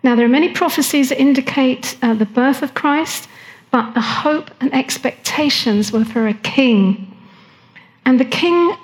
Now, 0.02 0.16
there 0.16 0.26
are 0.26 0.28
many 0.40 0.49
prophecies 0.49 1.11
that 1.11 1.21
indicate 1.21 1.97
uh, 2.02 2.14
the 2.14 2.26
birth 2.26 2.62
of 2.62 2.75
Christ, 2.75 3.28
but 3.71 3.94
the 3.94 4.00
hope 4.00 4.50
and 4.61 4.75
expectations 4.75 5.92
were 5.92 6.04
for 6.04 6.26
a 6.26 6.35
king. 6.35 7.16
And 8.04 8.18
the 8.18 8.25
king 8.25 8.76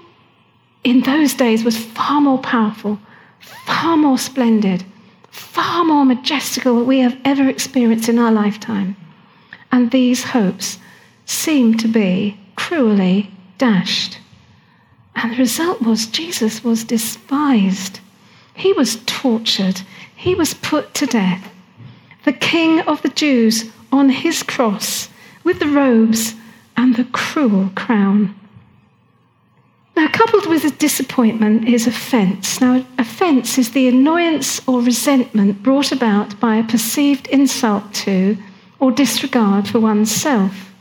in 0.85 1.01
those 1.03 1.35
days 1.35 1.65
was 1.65 1.77
far 1.77 2.21
more 2.21 2.39
powerful, 2.39 2.99
far 3.41 3.97
more 3.97 4.19
splendid, 4.19 4.85
far 5.31 5.85
more 5.85 6.05
majestical 6.05 6.77
than 6.77 6.87
we 6.87 7.01
have 7.01 7.19
ever 7.25 7.49
experienced 7.49 8.09
in 8.09 8.19
our 8.19 8.33
lifetime. 8.33 8.97
And 9.73 9.91
these 9.91 10.25
hopes 10.25 10.79
seem 11.27 11.77
to 11.79 11.89
be 11.89 12.39
cruelly 12.57 13.31
dashed. 13.59 14.19
And 15.15 15.33
the 15.33 15.37
result 15.37 15.83
was 15.83 16.07
Jesus 16.07 16.63
was 16.63 16.85
despised. 16.85 18.01
He 18.55 18.73
was 18.73 19.01
tortured. 19.05 19.83
He 20.19 20.35
was 20.35 20.53
put 20.53 20.95
to 20.95 21.07
death. 21.07 21.49
The 22.25 22.33
King 22.33 22.81
of 22.81 23.03
the 23.03 23.09
Jews 23.09 23.71
on 23.93 24.09
his 24.09 24.43
cross 24.43 25.09
with 25.45 25.61
the 25.61 25.69
robes 25.69 26.35
and 26.77 26.97
the 26.97 27.05
cruel 27.05 27.71
crown. 27.77 28.35
Now, 29.95 30.09
coupled 30.09 30.47
with 30.47 30.77
disappointment 30.77 31.69
is 31.69 31.87
offence. 31.87 32.61
Now, 32.61 32.85
offence 32.99 33.59
is 33.59 33.71
the 33.71 33.87
annoyance 33.87 34.61
or 34.67 34.83
resentment 34.83 35.63
brought 35.63 35.93
about 35.93 36.39
by 36.41 36.57
a 36.57 36.65
perceived 36.65 37.29
insult 37.29 37.95
to 38.03 38.37
or 38.81 38.91
disregard 38.91 39.69
for 39.69 39.79
oneself. 39.79 40.75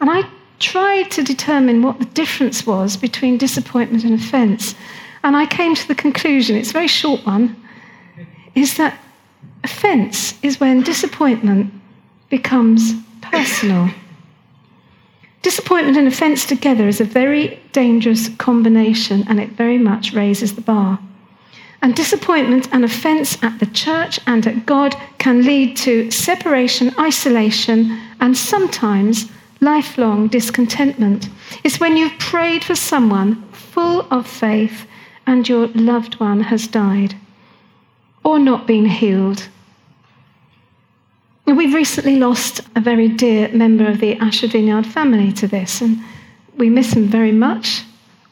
And 0.00 0.08
I 0.08 0.22
tried 0.60 1.10
to 1.10 1.24
determine 1.24 1.82
what 1.82 1.98
the 1.98 2.04
difference 2.04 2.64
was 2.64 2.96
between 2.96 3.38
disappointment 3.38 4.04
and 4.04 4.14
offence. 4.14 4.76
And 5.24 5.36
I 5.36 5.46
came 5.46 5.74
to 5.74 5.88
the 5.88 5.96
conclusion, 5.96 6.54
it's 6.54 6.70
a 6.70 6.74
very 6.74 6.86
short 6.86 7.26
one, 7.26 7.56
is 8.58 8.76
that 8.76 8.98
offence 9.62 10.34
is 10.42 10.58
when 10.58 10.82
disappointment 10.82 11.72
becomes 12.28 12.92
personal. 13.22 13.88
Disappointment 15.42 15.96
and 15.96 16.08
offence 16.08 16.44
together 16.44 16.88
is 16.88 17.00
a 17.00 17.04
very 17.04 17.60
dangerous 17.72 18.28
combination 18.36 19.24
and 19.28 19.38
it 19.38 19.50
very 19.50 19.78
much 19.78 20.12
raises 20.12 20.56
the 20.56 20.60
bar. 20.60 20.98
And 21.80 21.94
disappointment 21.94 22.68
and 22.72 22.84
offence 22.84 23.40
at 23.42 23.60
the 23.60 23.66
church 23.66 24.18
and 24.26 24.44
at 24.46 24.66
God 24.66 24.96
can 25.18 25.44
lead 25.44 25.76
to 25.78 26.10
separation, 26.10 26.92
isolation, 26.98 28.00
and 28.20 28.36
sometimes 28.36 29.30
lifelong 29.60 30.26
discontentment. 30.26 31.28
It's 31.62 31.78
when 31.78 31.96
you've 31.96 32.18
prayed 32.18 32.64
for 32.64 32.74
someone 32.74 33.40
full 33.52 34.06
of 34.10 34.26
faith 34.26 34.86
and 35.26 35.48
your 35.48 35.68
loved 35.68 36.18
one 36.18 36.40
has 36.40 36.66
died 36.66 37.14
or 38.28 38.38
not 38.38 38.66
been 38.66 38.86
healed 38.86 39.48
We've 41.56 41.72
recently 41.72 42.16
lost 42.16 42.60
a 42.76 42.80
very 42.80 43.08
dear 43.08 43.48
member 43.48 43.86
of 43.88 44.00
the 44.00 44.16
Ashford 44.16 44.52
Vineyard 44.52 44.86
family 44.86 45.32
to 45.32 45.48
this, 45.48 45.80
and 45.80 45.98
we 46.58 46.68
miss 46.68 46.92
him 46.92 47.06
very 47.06 47.32
much. 47.32 47.84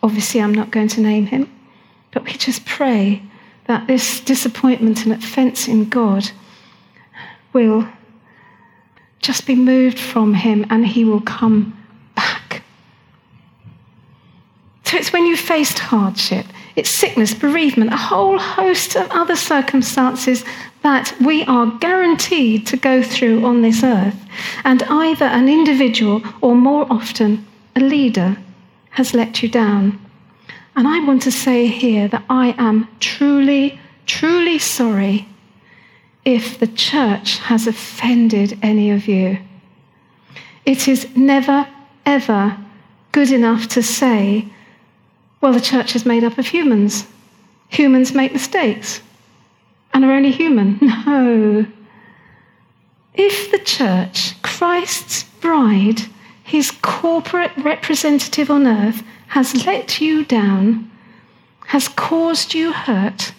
Obviously, 0.03 0.43
I'm 0.43 0.53
not 0.53 0.71
going 0.71 0.89
to 0.89 1.01
name 1.01 1.25
him, 1.25 1.51
but 2.13 2.25
we 2.25 2.33
just 2.33 2.67
pray 2.67 3.23
that 3.69 3.87
this 3.87 4.21
disappointment 4.21 5.07
and 5.07 5.15
offence 5.15 5.67
in 5.67 5.89
God 5.89 6.31
will 7.55 7.89
just 9.21 9.47
be 9.47 9.55
moved 9.55 9.99
from 9.99 10.35
him 10.35 10.67
and 10.69 10.87
he 10.87 11.03
will 11.03 11.23
come 11.23 11.75
back. 12.15 12.63
So 14.85 14.99
it's 14.99 15.13
when 15.13 15.25
you 15.25 15.39
faced 15.39 15.79
hardship, 15.79 16.45
it's 16.77 16.91
sickness, 16.91 17.33
bereavement, 17.33 17.93
a 17.93 17.97
whole 17.97 18.39
host 18.39 18.97
of 18.97 19.11
other 19.11 19.35
circumstances 19.35 20.45
that 20.83 21.15
we 21.21 21.43
are 21.45 21.71
guaranteed 21.79 22.67
to 22.67 22.77
go 22.77 23.03
through 23.03 23.45
on 23.45 23.63
this 23.63 23.83
earth. 23.83 24.23
And 24.63 24.83
either 24.85 25.25
an 25.25 25.49
individual 25.49 26.23
or 26.43 26.55
more 26.55 26.87
often 26.91 27.47
a 27.75 27.81
leader 27.81 28.37
has 28.91 29.15
let 29.15 29.43
you 29.43 29.49
down. 29.49 29.99
And 30.77 30.87
I 30.87 31.01
want 31.01 31.23
to 31.23 31.33
say 31.33 31.67
here 31.67 32.09
that 32.09 32.25
I 32.29 32.55
am 32.59 32.89
truly, 33.01 33.81
truly 34.05 34.59
sorry 34.59 35.27
if 36.27 36.59
the 36.59 36.67
church 36.67 37.39
has 37.39 37.67
offended 37.67 38.59
any 38.63 38.91
of 38.91 39.09
you. 39.09 39.39
It 40.67 40.89
is 40.89 41.17
never, 41.17 41.67
ever 42.05 42.59
good 43.13 43.31
enough 43.31 43.69
to 43.69 43.83
say, 43.83 44.49
well, 45.41 45.53
the 45.53 45.61
church 45.61 45.95
is 45.95 46.07
made 46.07 46.25
up 46.25 46.39
of 46.39 46.47
humans. 46.47 47.07
Humans 47.69 48.15
make 48.15 48.33
mistakes 48.33 49.01
and 49.93 50.05
are 50.05 50.13
only 50.13 50.31
human. 50.31 50.79
No. 51.07 51.67
If 53.15 53.51
the 53.51 53.59
church, 53.59 54.41
Christ's 54.43 55.23
bride, 55.41 56.03
his 56.45 56.71
corporate 56.71 57.53
representative 57.57 58.51
on 58.51 58.67
earth, 58.67 59.03
has 59.29 59.65
let 59.65 60.01
you 60.01 60.25
down, 60.25 60.91
has 61.67 61.89
caused 61.89 62.53
you 62.53 62.73
hurt, 62.73 63.33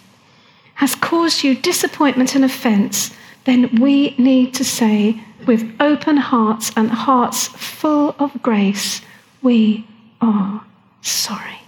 has 0.74 0.94
caused 0.96 1.44
you 1.44 1.54
disappointment 1.54 2.34
and 2.34 2.44
offense, 2.44 3.14
then 3.44 3.80
we 3.80 4.14
need 4.18 4.52
to 4.54 4.64
say 4.64 5.20
with 5.46 5.74
open 5.80 6.16
hearts 6.16 6.72
and 6.76 6.90
hearts 6.90 7.46
full 7.48 8.14
of 8.18 8.42
grace, 8.42 9.00
we 9.42 9.86
are 10.20 10.64
sorry. 11.02 11.60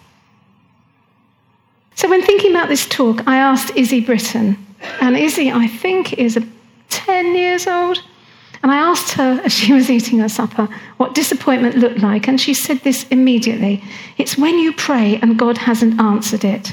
So, 2.01 2.09
when 2.09 2.23
thinking 2.23 2.53
about 2.53 2.71
this 2.71 2.87
talk, 2.87 3.29
I 3.29 3.37
asked 3.37 3.77
Izzy 3.77 4.01
Britton, 4.01 4.57
and 5.03 5.19
Izzy, 5.19 5.53
I 5.53 5.67
think, 5.67 6.15
is 6.15 6.39
10 6.89 7.35
years 7.35 7.67
old. 7.67 8.03
And 8.63 8.73
I 8.73 8.77
asked 8.79 9.13
her 9.13 9.39
as 9.45 9.53
she 9.53 9.75
was 9.75 9.91
eating 9.91 10.19
her 10.21 10.29
supper 10.31 10.67
what 10.97 11.15
disappointment 11.15 11.77
looked 11.77 11.99
like, 11.99 12.27
and 12.27 12.41
she 12.41 12.55
said 12.55 12.79
this 12.79 13.07
immediately 13.11 13.85
It's 14.17 14.39
when 14.39 14.59
you 14.59 14.73
pray 14.73 15.19
and 15.21 15.39
God 15.39 15.59
hasn't 15.59 16.01
answered 16.01 16.43
it. 16.43 16.73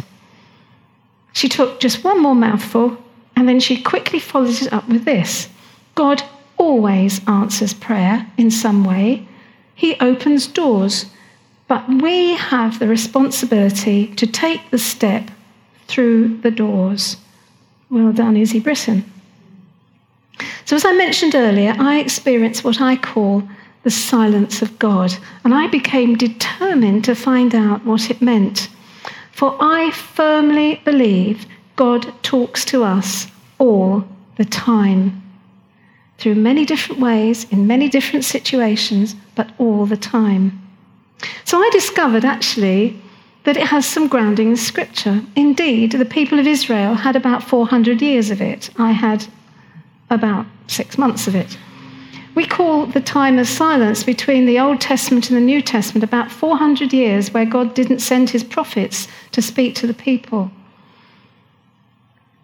She 1.33 1.49
took 1.49 1.81
just 1.81 2.05
one 2.05 2.21
more 2.21 2.33
mouthful, 2.33 2.97
and 3.35 3.49
then 3.49 3.59
she 3.59 3.81
quickly 3.81 4.19
followed 4.19 4.61
it 4.61 4.71
up 4.71 4.87
with 4.87 5.03
this 5.03 5.49
God 5.95 6.23
always 6.57 7.19
answers 7.27 7.73
prayer 7.73 8.25
in 8.37 8.49
some 8.49 8.85
way, 8.85 9.27
He 9.75 9.99
opens 9.99 10.47
doors. 10.47 11.07
But 11.67 11.87
we 12.01 12.35
have 12.35 12.79
the 12.79 12.87
responsibility 12.87 14.07
to 14.15 14.25
take 14.25 14.69
the 14.71 14.77
step 14.77 15.29
through 15.87 16.37
the 16.37 16.51
doors. 16.51 17.17
Well 17.89 18.13
done, 18.13 18.37
Izzy 18.37 18.59
Britton. 18.59 19.03
So, 20.65 20.75
as 20.75 20.85
I 20.85 20.93
mentioned 20.93 21.35
earlier, 21.35 21.75
I 21.77 21.99
experienced 21.99 22.63
what 22.63 22.81
I 22.81 22.95
call 22.95 23.43
the 23.83 23.89
silence 23.89 24.61
of 24.61 24.77
God, 24.79 25.15
and 25.43 25.53
I 25.53 25.67
became 25.67 26.17
determined 26.17 27.05
to 27.05 27.15
find 27.15 27.55
out 27.55 27.85
what 27.85 28.09
it 28.09 28.21
meant. 28.21 28.69
For 29.31 29.55
I 29.59 29.91
firmly 29.91 30.81
believe 30.83 31.45
God 31.75 32.13
talks 32.23 32.65
to 32.65 32.83
us 32.83 33.27
all 33.59 34.05
the 34.35 34.45
time, 34.45 35.23
through 36.17 36.35
many 36.35 36.65
different 36.65 36.99
ways, 37.01 37.45
in 37.51 37.67
many 37.67 37.87
different 37.87 38.25
situations, 38.25 39.15
but 39.35 39.51
all 39.57 39.85
the 39.85 39.97
time. 39.97 40.66
So 41.45 41.59
I 41.59 41.69
discovered 41.71 42.25
actually 42.25 42.99
that 43.43 43.57
it 43.57 43.67
has 43.67 43.85
some 43.85 44.07
grounding 44.07 44.49
in 44.49 44.57
Scripture. 44.57 45.21
Indeed, 45.35 45.93
the 45.93 46.05
people 46.05 46.39
of 46.39 46.47
Israel 46.47 46.95
had 46.95 47.15
about 47.15 47.43
400 47.43 48.01
years 48.01 48.29
of 48.29 48.41
it. 48.41 48.69
I 48.77 48.91
had 48.91 49.25
about 50.09 50.45
six 50.67 50.97
months 50.97 51.27
of 51.27 51.35
it. 51.35 51.57
We 52.35 52.45
call 52.45 52.85
the 52.85 53.01
time 53.01 53.39
of 53.39 53.47
silence 53.47 54.03
between 54.03 54.45
the 54.45 54.59
Old 54.59 54.79
Testament 54.79 55.29
and 55.29 55.37
the 55.37 55.41
New 55.41 55.61
Testament 55.61 56.03
about 56.03 56.31
400 56.31 56.93
years 56.93 57.33
where 57.33 57.45
God 57.45 57.73
didn't 57.73 57.99
send 57.99 58.29
his 58.29 58.43
prophets 58.43 59.07
to 59.31 59.41
speak 59.41 59.73
to 59.75 59.87
the 59.87 59.93
people. 59.93 60.51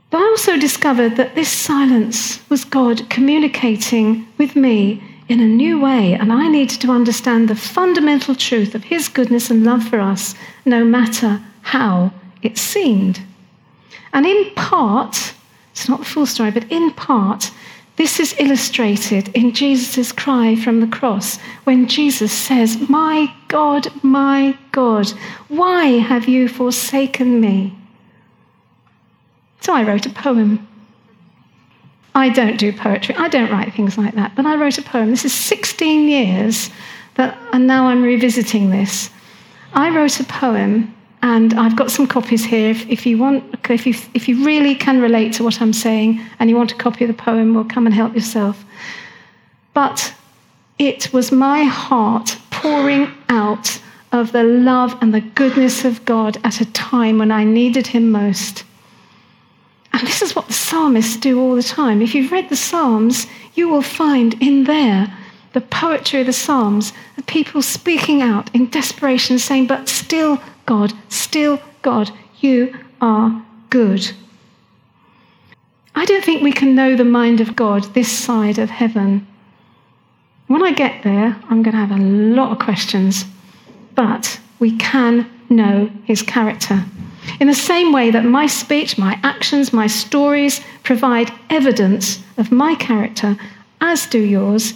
But 0.09 0.21
I 0.21 0.25
also 0.25 0.57
discovered 0.57 1.15
that 1.17 1.35
this 1.35 1.49
silence 1.49 2.39
was 2.49 2.65
God 2.65 3.09
communicating 3.09 4.27
with 4.37 4.55
me 4.55 5.03
in 5.33 5.39
a 5.39 5.47
new 5.47 5.81
way, 5.81 6.13
and 6.13 6.31
I 6.31 6.47
needed 6.47 6.79
to 6.81 6.91
understand 6.91 7.47
the 7.47 7.55
fundamental 7.55 8.35
truth 8.35 8.75
of 8.75 8.83
His 8.83 9.09
goodness 9.09 9.49
and 9.49 9.63
love 9.63 9.83
for 9.83 9.99
us, 9.99 10.35
no 10.63 10.85
matter 10.85 11.41
how 11.63 12.13
it 12.43 12.59
seemed. 12.59 13.19
And 14.13 14.27
in 14.27 14.53
part, 14.53 15.33
it's 15.71 15.89
not 15.89 15.99
the 15.99 16.05
full 16.05 16.27
story, 16.27 16.51
but 16.51 16.71
in 16.71 16.91
part, 16.91 17.49
this 17.95 18.19
is 18.19 18.35
illustrated 18.37 19.29
in 19.29 19.53
Jesus' 19.53 20.11
cry 20.11 20.55
from 20.55 20.81
the 20.81 20.95
cross 20.95 21.37
when 21.63 21.87
Jesus 21.87 22.31
says, 22.31 22.87
My 22.87 23.33
God, 23.47 23.87
my 24.03 24.55
God, 24.71 25.09
why 25.47 25.85
have 25.97 26.27
you 26.27 26.47
forsaken 26.47 27.41
me? 27.41 27.75
So 29.61 29.73
I 29.73 29.81
wrote 29.81 30.05
a 30.05 30.11
poem. 30.11 30.67
I 32.15 32.29
don't 32.29 32.57
do 32.57 32.71
poetry, 32.71 33.15
I 33.15 33.27
don't 33.27 33.51
write 33.51 33.73
things 33.73 33.97
like 33.97 34.15
that, 34.15 34.35
but 34.35 34.45
I 34.45 34.55
wrote 34.55 34.77
a 34.77 34.83
poem. 34.83 35.09
This 35.09 35.25
is 35.25 35.33
16 35.33 36.07
years 36.07 36.69
that, 37.15 37.37
and 37.51 37.65
now 37.65 37.87
I'm 37.87 38.03
revisiting 38.03 38.69
this. 38.69 39.09
I 39.73 39.89
wrote 39.89 40.19
a 40.19 40.23
poem, 40.23 40.93
and 41.23 41.53
I've 41.53 41.75
got 41.75 41.89
some 41.89 42.05
copies 42.05 42.43
here. 42.43 42.69
If, 42.69 42.87
if 42.89 43.05
you 43.05 43.17
want, 43.17 43.43
if 43.69 43.87
you, 43.87 43.95
if 44.13 44.27
you 44.27 44.45
really 44.45 44.75
can 44.75 45.01
relate 45.01 45.33
to 45.33 45.43
what 45.43 45.61
I'm 45.61 45.73
saying 45.73 46.21
and 46.37 46.49
you 46.49 46.55
want 46.55 46.73
a 46.73 46.75
copy 46.75 47.05
of 47.05 47.07
the 47.07 47.13
poem, 47.13 47.53
well, 47.53 47.63
come 47.63 47.85
and 47.85 47.95
help 47.95 48.13
yourself. 48.13 48.63
But 49.73 50.13
it 50.77 51.13
was 51.13 51.31
my 51.31 51.63
heart 51.63 52.37
pouring 52.51 53.07
out 53.29 53.79
of 54.11 54.31
the 54.33 54.43
love 54.43 54.95
and 55.01 55.13
the 55.13 55.21
goodness 55.21 55.85
of 55.85 56.03
God 56.05 56.37
at 56.43 56.61
a 56.61 56.71
time 56.73 57.17
when 57.17 57.31
I 57.31 57.45
needed 57.45 57.87
Him 57.87 58.11
most. 58.11 58.63
And 59.93 60.07
this 60.07 60.21
is 60.23 60.35
what 60.35 60.47
the 60.47 60.53
psalmists 60.53 61.17
do 61.17 61.39
all 61.39 61.55
the 61.55 61.63
time. 61.63 62.01
If 62.01 62.15
you've 62.15 62.31
read 62.31 62.49
the 62.49 62.55
Psalms, 62.55 63.27
you 63.53 63.69
will 63.69 63.83
find 63.83 64.33
in 64.41 64.63
there 64.63 65.15
the 65.53 65.61
poetry 65.61 66.21
of 66.21 66.25
the 66.25 66.33
Psalms, 66.33 66.93
the 67.15 67.21
people 67.21 67.61
speaking 67.61 68.21
out 68.21 68.53
in 68.55 68.69
desperation, 68.71 69.37
saying, 69.37 69.67
But 69.67 69.87
still, 69.87 70.41
God, 70.65 70.93
still, 71.09 71.61
God, 71.83 72.09
you 72.39 72.75
are 72.99 73.45
good. 73.69 74.11
I 75.95 76.05
don't 76.05 76.25
think 76.25 76.41
we 76.41 76.51
can 76.51 76.73
know 76.73 76.95
the 76.95 77.03
mind 77.03 77.39
of 77.39 77.55
God 77.55 77.83
this 77.93 78.11
side 78.11 78.57
of 78.57 78.71
heaven. 78.71 79.27
When 80.47 80.63
I 80.63 80.73
get 80.73 81.03
there, 81.03 81.39
I'm 81.49 81.61
going 81.61 81.75
to 81.75 81.85
have 81.85 81.91
a 81.91 82.03
lot 82.03 82.51
of 82.51 82.59
questions, 82.59 83.25
but 83.93 84.39
we 84.57 84.75
can 84.77 85.29
know 85.49 85.91
his 86.03 86.23
character. 86.23 86.83
In 87.39 87.47
the 87.47 87.53
same 87.53 87.91
way 87.91 88.11
that 88.11 88.25
my 88.25 88.47
speech, 88.47 88.97
my 88.97 89.19
actions, 89.23 89.73
my 89.73 89.87
stories 89.87 90.61
provide 90.83 91.31
evidence 91.49 92.23
of 92.37 92.51
my 92.51 92.75
character, 92.75 93.37
as 93.81 94.05
do 94.05 94.19
yours, 94.19 94.73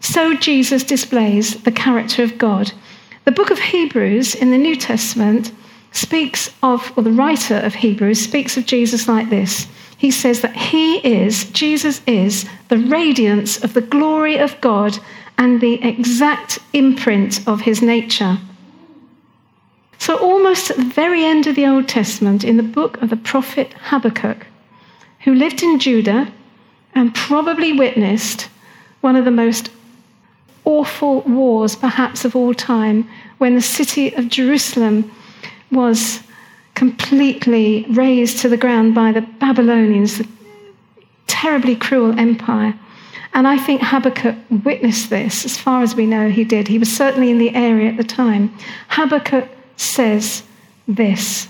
so 0.00 0.34
Jesus 0.34 0.84
displays 0.84 1.62
the 1.62 1.72
character 1.72 2.22
of 2.22 2.38
God. 2.38 2.72
The 3.24 3.32
book 3.32 3.50
of 3.50 3.58
Hebrews 3.58 4.34
in 4.34 4.50
the 4.50 4.58
New 4.58 4.76
Testament 4.76 5.52
speaks 5.92 6.50
of, 6.62 6.92
or 6.96 7.02
the 7.02 7.12
writer 7.12 7.56
of 7.56 7.74
Hebrews 7.74 8.20
speaks 8.20 8.56
of 8.56 8.66
Jesus 8.66 9.08
like 9.08 9.30
this. 9.30 9.66
He 9.96 10.10
says 10.10 10.42
that 10.42 10.56
he 10.56 10.98
is, 10.98 11.50
Jesus 11.50 12.00
is, 12.06 12.48
the 12.68 12.78
radiance 12.78 13.62
of 13.62 13.74
the 13.74 13.80
glory 13.80 14.38
of 14.38 14.60
God 14.60 14.98
and 15.36 15.60
the 15.60 15.82
exact 15.84 16.58
imprint 16.72 17.46
of 17.48 17.62
his 17.62 17.82
nature. 17.82 18.38
So, 19.98 20.16
almost 20.16 20.70
at 20.70 20.76
the 20.76 20.84
very 20.84 21.24
end 21.24 21.46
of 21.46 21.56
the 21.56 21.66
Old 21.66 21.88
Testament, 21.88 22.44
in 22.44 22.56
the 22.56 22.62
book 22.62 23.02
of 23.02 23.10
the 23.10 23.16
prophet 23.16 23.74
Habakkuk, 23.74 24.46
who 25.20 25.34
lived 25.34 25.62
in 25.62 25.78
Judah 25.78 26.32
and 26.94 27.14
probably 27.14 27.72
witnessed 27.72 28.48
one 29.00 29.16
of 29.16 29.24
the 29.24 29.30
most 29.30 29.70
awful 30.64 31.22
wars, 31.22 31.74
perhaps 31.74 32.24
of 32.24 32.36
all 32.36 32.54
time, 32.54 33.08
when 33.38 33.54
the 33.54 33.60
city 33.60 34.14
of 34.14 34.28
Jerusalem 34.28 35.10
was 35.70 36.20
completely 36.74 37.86
razed 37.90 38.38
to 38.38 38.48
the 38.48 38.56
ground 38.56 38.94
by 38.94 39.10
the 39.12 39.22
Babylonians, 39.22 40.18
the 40.18 40.28
terribly 41.26 41.74
cruel 41.74 42.18
empire. 42.18 42.78
And 43.34 43.46
I 43.46 43.58
think 43.58 43.82
Habakkuk 43.82 44.36
witnessed 44.64 45.10
this, 45.10 45.44
as 45.44 45.56
far 45.56 45.82
as 45.82 45.94
we 45.94 46.06
know 46.06 46.30
he 46.30 46.44
did. 46.44 46.68
He 46.68 46.78
was 46.78 46.94
certainly 46.94 47.30
in 47.30 47.38
the 47.38 47.54
area 47.54 47.90
at 47.90 47.96
the 47.96 48.04
time. 48.04 48.54
Habakkuk 48.88 49.48
says 49.78 50.42
this 50.86 51.48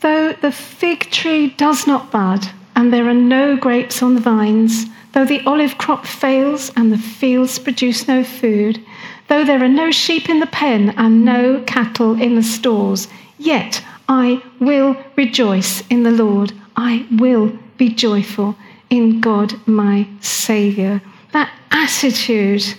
Though 0.00 0.32
the 0.32 0.52
fig 0.52 1.10
tree 1.10 1.50
does 1.50 1.86
not 1.86 2.10
bud, 2.10 2.46
and 2.74 2.92
there 2.92 3.08
are 3.08 3.14
no 3.14 3.56
grapes 3.56 4.02
on 4.02 4.14
the 4.14 4.20
vines, 4.20 4.86
Though 5.12 5.24
the 5.24 5.42
olive 5.46 5.78
crop 5.78 6.06
fails 6.06 6.70
and 6.76 6.92
the 6.92 6.98
fields 6.98 7.58
produce 7.58 8.06
no 8.06 8.22
food, 8.22 8.84
though 9.28 9.44
there 9.44 9.62
are 9.62 9.68
no 9.68 9.90
sheep 9.90 10.28
in 10.28 10.38
the 10.38 10.46
pen 10.46 10.90
and 10.90 11.24
no 11.24 11.62
cattle 11.66 12.20
in 12.20 12.34
the 12.36 12.42
stalls, 12.42 13.08
yet 13.38 13.82
I 14.08 14.42
will 14.60 14.96
rejoice 15.16 15.82
in 15.88 16.02
the 16.02 16.10
Lord. 16.10 16.52
I 16.76 17.06
will 17.10 17.58
be 17.78 17.88
joyful 17.88 18.56
in 18.90 19.20
God 19.20 19.54
my 19.66 20.06
Saviour. 20.20 21.02
That 21.32 21.50
attitude, 21.70 22.74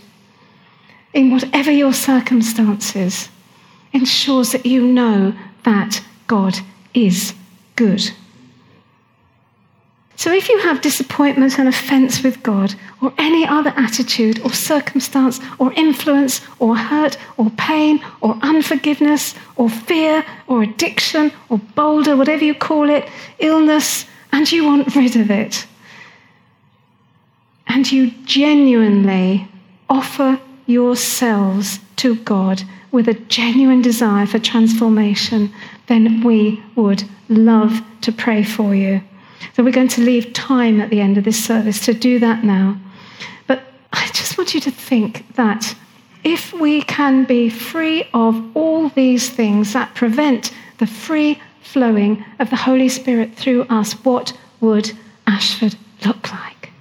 in 1.14 1.32
whatever 1.32 1.72
your 1.72 1.94
circumstances, 1.94 3.30
ensures 3.94 4.52
that 4.52 4.66
you 4.66 4.86
know 4.86 5.34
that 5.64 6.02
God 6.28 6.56
is 6.94 7.34
good. 7.76 8.12
So 10.16 10.34
if 10.34 10.50
you 10.50 10.60
have 10.60 10.82
disappointment 10.82 11.58
and 11.58 11.70
offense 11.70 12.24
with 12.24 12.44
God, 12.44 12.76
or 13.02 13.14
any 13.18 13.48
other 13.48 13.74
attitude, 13.78 14.42
or 14.42 14.52
circumstance, 14.52 15.40
or 15.60 15.72
influence, 15.74 16.42
or 16.60 16.76
hurt, 16.76 17.18
or 17.38 17.50
pain, 17.52 18.04
or 18.20 18.38
unforgiveness, 18.42 19.34
or 19.56 19.70
fear, 19.70 20.26
or 20.48 20.64
addiction, 20.64 21.32
or 21.48 21.60
boulder, 21.74 22.18
whatever 22.18 22.44
you 22.44 22.54
call 22.54 22.90
it, 22.90 23.08
illness, 23.40 24.06
and 24.34 24.52
you 24.52 24.66
want 24.66 24.94
rid 24.94 25.16
of 25.16 25.32
it, 25.32 25.66
and 27.68 27.90
you 27.90 28.12
genuinely 28.26 29.48
offer 29.90 30.38
yourselves 30.66 31.80
to 31.96 32.16
God 32.16 32.62
with 32.92 33.08
a 33.08 33.14
genuine 33.14 33.82
desire 33.82 34.26
for 34.26 34.40
transformation, 34.40 35.54
then 35.88 36.24
we 36.24 36.64
would 36.76 37.04
love 37.30 37.82
to 38.02 38.12
pray 38.12 38.44
for 38.44 38.74
you. 38.74 39.02
So 39.54 39.64
we're 39.64 39.72
going 39.72 39.88
to 39.90 40.02
leave 40.02 40.34
time 40.34 40.82
at 40.82 40.90
the 40.90 41.02
end 41.02 41.18
of 41.18 41.24
this 41.24 41.44
service 41.44 41.86
to 41.86 41.94
do 41.94 42.20
that 42.20 42.44
now. 42.44 42.78
But 43.48 43.62
I 43.94 44.08
just 44.08 44.38
want 44.38 44.54
you 44.54 44.62
to 44.62 44.72
think 44.72 45.36
that 45.36 45.76
if 46.24 46.52
we 46.54 46.82
can 46.82 47.24
be 47.24 47.50
free 47.50 48.08
of 48.14 48.56
all 48.56 48.90
these 48.90 49.30
things 49.30 49.74
that 49.74 49.96
prevent 49.96 50.54
the 50.78 50.88
free 50.88 51.42
flowing 51.62 52.26
of 52.40 52.50
the 52.50 52.56
Holy 52.56 52.90
Spirit 52.90 53.36
through 53.36 53.64
us, 53.64 53.94
what 54.04 54.38
would 54.60 54.92
Ashford 55.28 55.76
look 56.06 56.32
like? 56.32 56.72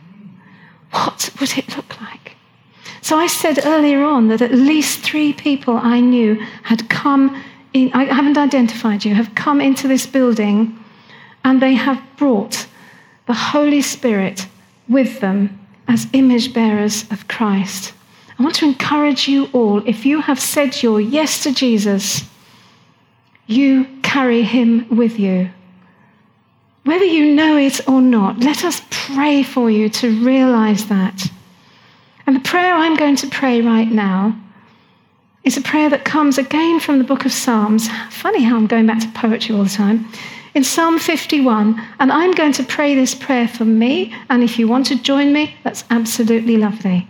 What 0.92 1.30
would 1.40 1.56
it 1.58 1.76
look 1.76 2.00
like? 2.00 2.17
So 3.08 3.16
I 3.16 3.26
said 3.26 3.64
earlier 3.64 4.04
on 4.04 4.28
that 4.28 4.42
at 4.42 4.52
least 4.52 4.98
three 5.00 5.32
people 5.32 5.78
I 5.78 5.98
knew 5.98 6.34
had 6.64 6.90
come 6.90 7.42
in, 7.72 7.90
I 7.94 8.04
haven't 8.04 8.36
identified 8.36 9.02
you, 9.02 9.14
have 9.14 9.34
come 9.34 9.62
into 9.62 9.88
this 9.88 10.06
building 10.06 10.78
and 11.42 11.62
they 11.62 11.72
have 11.72 12.02
brought 12.18 12.66
the 13.24 13.32
Holy 13.32 13.80
Spirit 13.80 14.46
with 14.90 15.20
them 15.20 15.58
as 15.88 16.06
image 16.12 16.52
bearers 16.52 17.10
of 17.10 17.26
Christ. 17.28 17.94
I 18.38 18.42
want 18.42 18.56
to 18.56 18.66
encourage 18.66 19.26
you 19.26 19.48
all 19.54 19.78
if 19.88 20.04
you 20.04 20.20
have 20.20 20.38
said 20.38 20.82
your 20.82 21.00
yes 21.00 21.42
to 21.44 21.54
Jesus, 21.54 22.24
you 23.46 23.86
carry 24.02 24.42
him 24.42 24.86
with 24.94 25.18
you. 25.18 25.48
Whether 26.84 27.06
you 27.06 27.34
know 27.34 27.56
it 27.56 27.88
or 27.88 28.02
not, 28.02 28.40
let 28.40 28.64
us 28.64 28.82
pray 28.90 29.42
for 29.42 29.70
you 29.70 29.88
to 29.88 30.22
realize 30.22 30.88
that. 30.88 31.30
And 32.28 32.36
the 32.36 32.40
prayer 32.40 32.74
I'm 32.74 32.94
going 32.94 33.16
to 33.16 33.26
pray 33.26 33.62
right 33.62 33.90
now 33.90 34.38
is 35.44 35.56
a 35.56 35.62
prayer 35.62 35.88
that 35.88 36.04
comes 36.04 36.36
again 36.36 36.78
from 36.78 36.98
the 36.98 37.04
book 37.04 37.24
of 37.24 37.32
Psalms. 37.32 37.88
Funny 38.10 38.42
how 38.42 38.54
I'm 38.54 38.66
going 38.66 38.86
back 38.86 39.00
to 39.00 39.08
poetry 39.14 39.54
all 39.54 39.64
the 39.64 39.70
time 39.70 40.06
in 40.52 40.62
Psalm 40.62 40.98
51, 40.98 41.82
and 41.98 42.12
I'm 42.12 42.32
going 42.32 42.52
to 42.52 42.64
pray 42.64 42.94
this 42.94 43.14
prayer 43.14 43.48
for 43.48 43.64
me, 43.64 44.14
and 44.28 44.42
if 44.42 44.58
you 44.58 44.68
want 44.68 44.84
to 44.88 45.02
join 45.02 45.32
me, 45.32 45.56
that's 45.64 45.84
absolutely 45.88 46.58
lovely. 46.58 47.08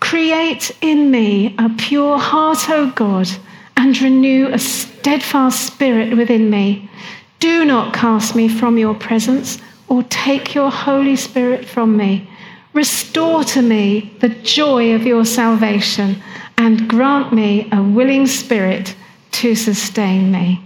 Create 0.00 0.70
in 0.82 1.10
me 1.10 1.54
a 1.58 1.70
pure 1.70 2.18
heart, 2.18 2.68
O 2.68 2.90
God, 2.90 3.26
and 3.74 3.98
renew 4.02 4.48
a 4.48 4.58
steadfast 4.58 5.66
spirit 5.66 6.14
within 6.14 6.50
me. 6.50 6.90
Do 7.38 7.64
not 7.64 7.94
cast 7.94 8.36
me 8.36 8.50
from 8.50 8.76
your 8.76 8.94
presence 8.94 9.56
or 9.88 10.02
take 10.10 10.54
your 10.54 10.70
Holy 10.70 11.16
Spirit 11.16 11.64
from 11.64 11.96
me. 11.96 12.29
Restore 12.72 13.44
to 13.44 13.62
me 13.62 14.16
the 14.20 14.28
joy 14.28 14.94
of 14.94 15.02
your 15.02 15.24
salvation 15.24 16.22
and 16.56 16.88
grant 16.88 17.32
me 17.32 17.68
a 17.72 17.82
willing 17.82 18.26
spirit 18.26 18.94
to 19.32 19.54
sustain 19.54 20.30
me 20.30 20.62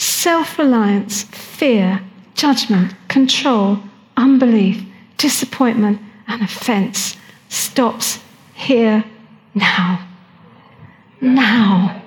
self 0.00 0.58
reliance, 0.58 1.22
fear, 1.24 2.02
judgment, 2.34 2.94
control, 3.08 3.78
unbelief, 4.16 4.82
disappointment, 5.16 6.00
and 6.26 6.42
offense 6.42 7.16
stops 7.48 8.18
here 8.54 9.04
now. 9.54 10.06
Now. 11.20 12.02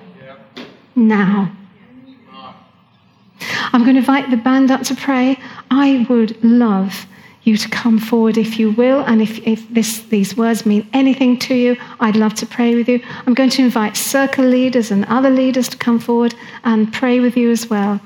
Now. 0.94 1.52
I'm 3.72 3.82
going 3.82 3.94
to 3.94 4.00
invite 4.00 4.30
the 4.30 4.36
band 4.36 4.70
up 4.70 4.82
to 4.82 4.94
pray. 4.94 5.38
I 5.70 6.06
would 6.08 6.42
love 6.44 7.06
you 7.44 7.56
to 7.56 7.68
come 7.68 7.98
forward 7.98 8.36
if 8.36 8.58
you 8.58 8.70
will. 8.72 9.00
And 9.00 9.22
if, 9.22 9.38
if 9.46 9.68
this, 9.72 10.00
these 10.00 10.36
words 10.36 10.66
mean 10.66 10.88
anything 10.92 11.38
to 11.40 11.54
you, 11.54 11.76
I'd 12.00 12.16
love 12.16 12.34
to 12.34 12.46
pray 12.46 12.74
with 12.74 12.88
you. 12.88 13.00
I'm 13.26 13.34
going 13.34 13.50
to 13.50 13.62
invite 13.62 13.96
circle 13.96 14.44
leaders 14.44 14.90
and 14.90 15.04
other 15.06 15.30
leaders 15.30 15.68
to 15.68 15.76
come 15.76 15.98
forward 15.98 16.34
and 16.64 16.92
pray 16.92 17.20
with 17.20 17.36
you 17.36 17.50
as 17.50 17.68
well. 17.68 18.00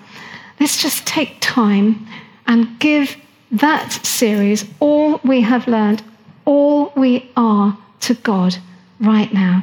let's 0.60 0.82
just 0.82 1.06
take 1.06 1.36
time 1.40 2.06
and 2.46 2.78
give 2.80 3.16
that 3.50 3.92
series 4.04 4.64
all 4.80 5.20
we 5.24 5.40
have 5.40 5.66
learned, 5.66 6.02
all 6.44 6.92
we 6.96 7.30
are 7.36 7.78
to 8.00 8.14
God 8.14 8.56
right 9.00 9.32
now. 9.32 9.62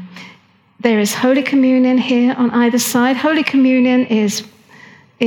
There 0.79 0.99
is 0.99 1.13
Holy 1.13 1.41
Communion 1.41 1.97
here 1.97 2.35
on 2.37 2.51
either 2.51 2.79
side. 2.79 3.17
Holy 3.17 3.43
Communion 3.43 4.05
is, 4.05 4.43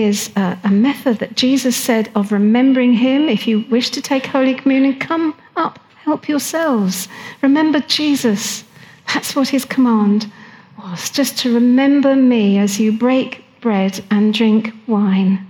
is 0.03 0.31
a, 0.37 0.59
a 0.65 0.71
method 0.71 1.19
that 1.19 1.37
Jesus 1.37 1.77
said 1.77 2.11
of 2.15 2.33
remembering 2.33 2.93
Him. 2.93 3.29
If 3.29 3.47
you 3.47 3.61
wish 3.71 3.91
to 3.91 4.03
take 4.03 4.27
Holy 4.27 4.55
Communion, 4.55 4.99
come 4.99 5.35
up, 5.57 5.79
help 6.03 6.29
yourselves. 6.29 7.09
Remember 7.43 7.81
Jesus. 7.81 8.65
That's 9.13 9.35
what 9.37 9.49
His 9.49 9.65
command 9.65 10.31
was, 10.79 11.11
just 11.11 11.39
to 11.39 11.55
remember 11.55 12.15
me 12.15 12.59
as 12.59 12.79
you 12.79 12.93
break 12.93 13.45
bread 13.61 14.03
and 14.11 14.33
drink 14.33 14.73
wine. 14.87 15.45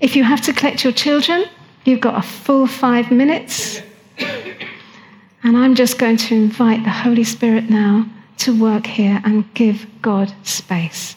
If 0.00 0.16
you 0.16 0.24
have 0.24 0.40
to 0.42 0.52
collect 0.52 0.84
your 0.84 0.92
children, 0.92 1.44
you've 1.84 2.00
got 2.00 2.18
a 2.18 2.26
full 2.26 2.66
five 2.66 3.10
minutes. 3.10 3.82
And 5.42 5.56
I'm 5.56 5.74
just 5.74 5.98
going 5.98 6.18
to 6.18 6.34
invite 6.34 6.84
the 6.84 6.90
Holy 6.90 7.24
Spirit 7.24 7.70
now 7.70 8.06
to 8.38 8.58
work 8.58 8.86
here 8.86 9.20
and 9.24 9.52
give 9.54 9.86
God 10.02 10.32
space. 10.42 11.16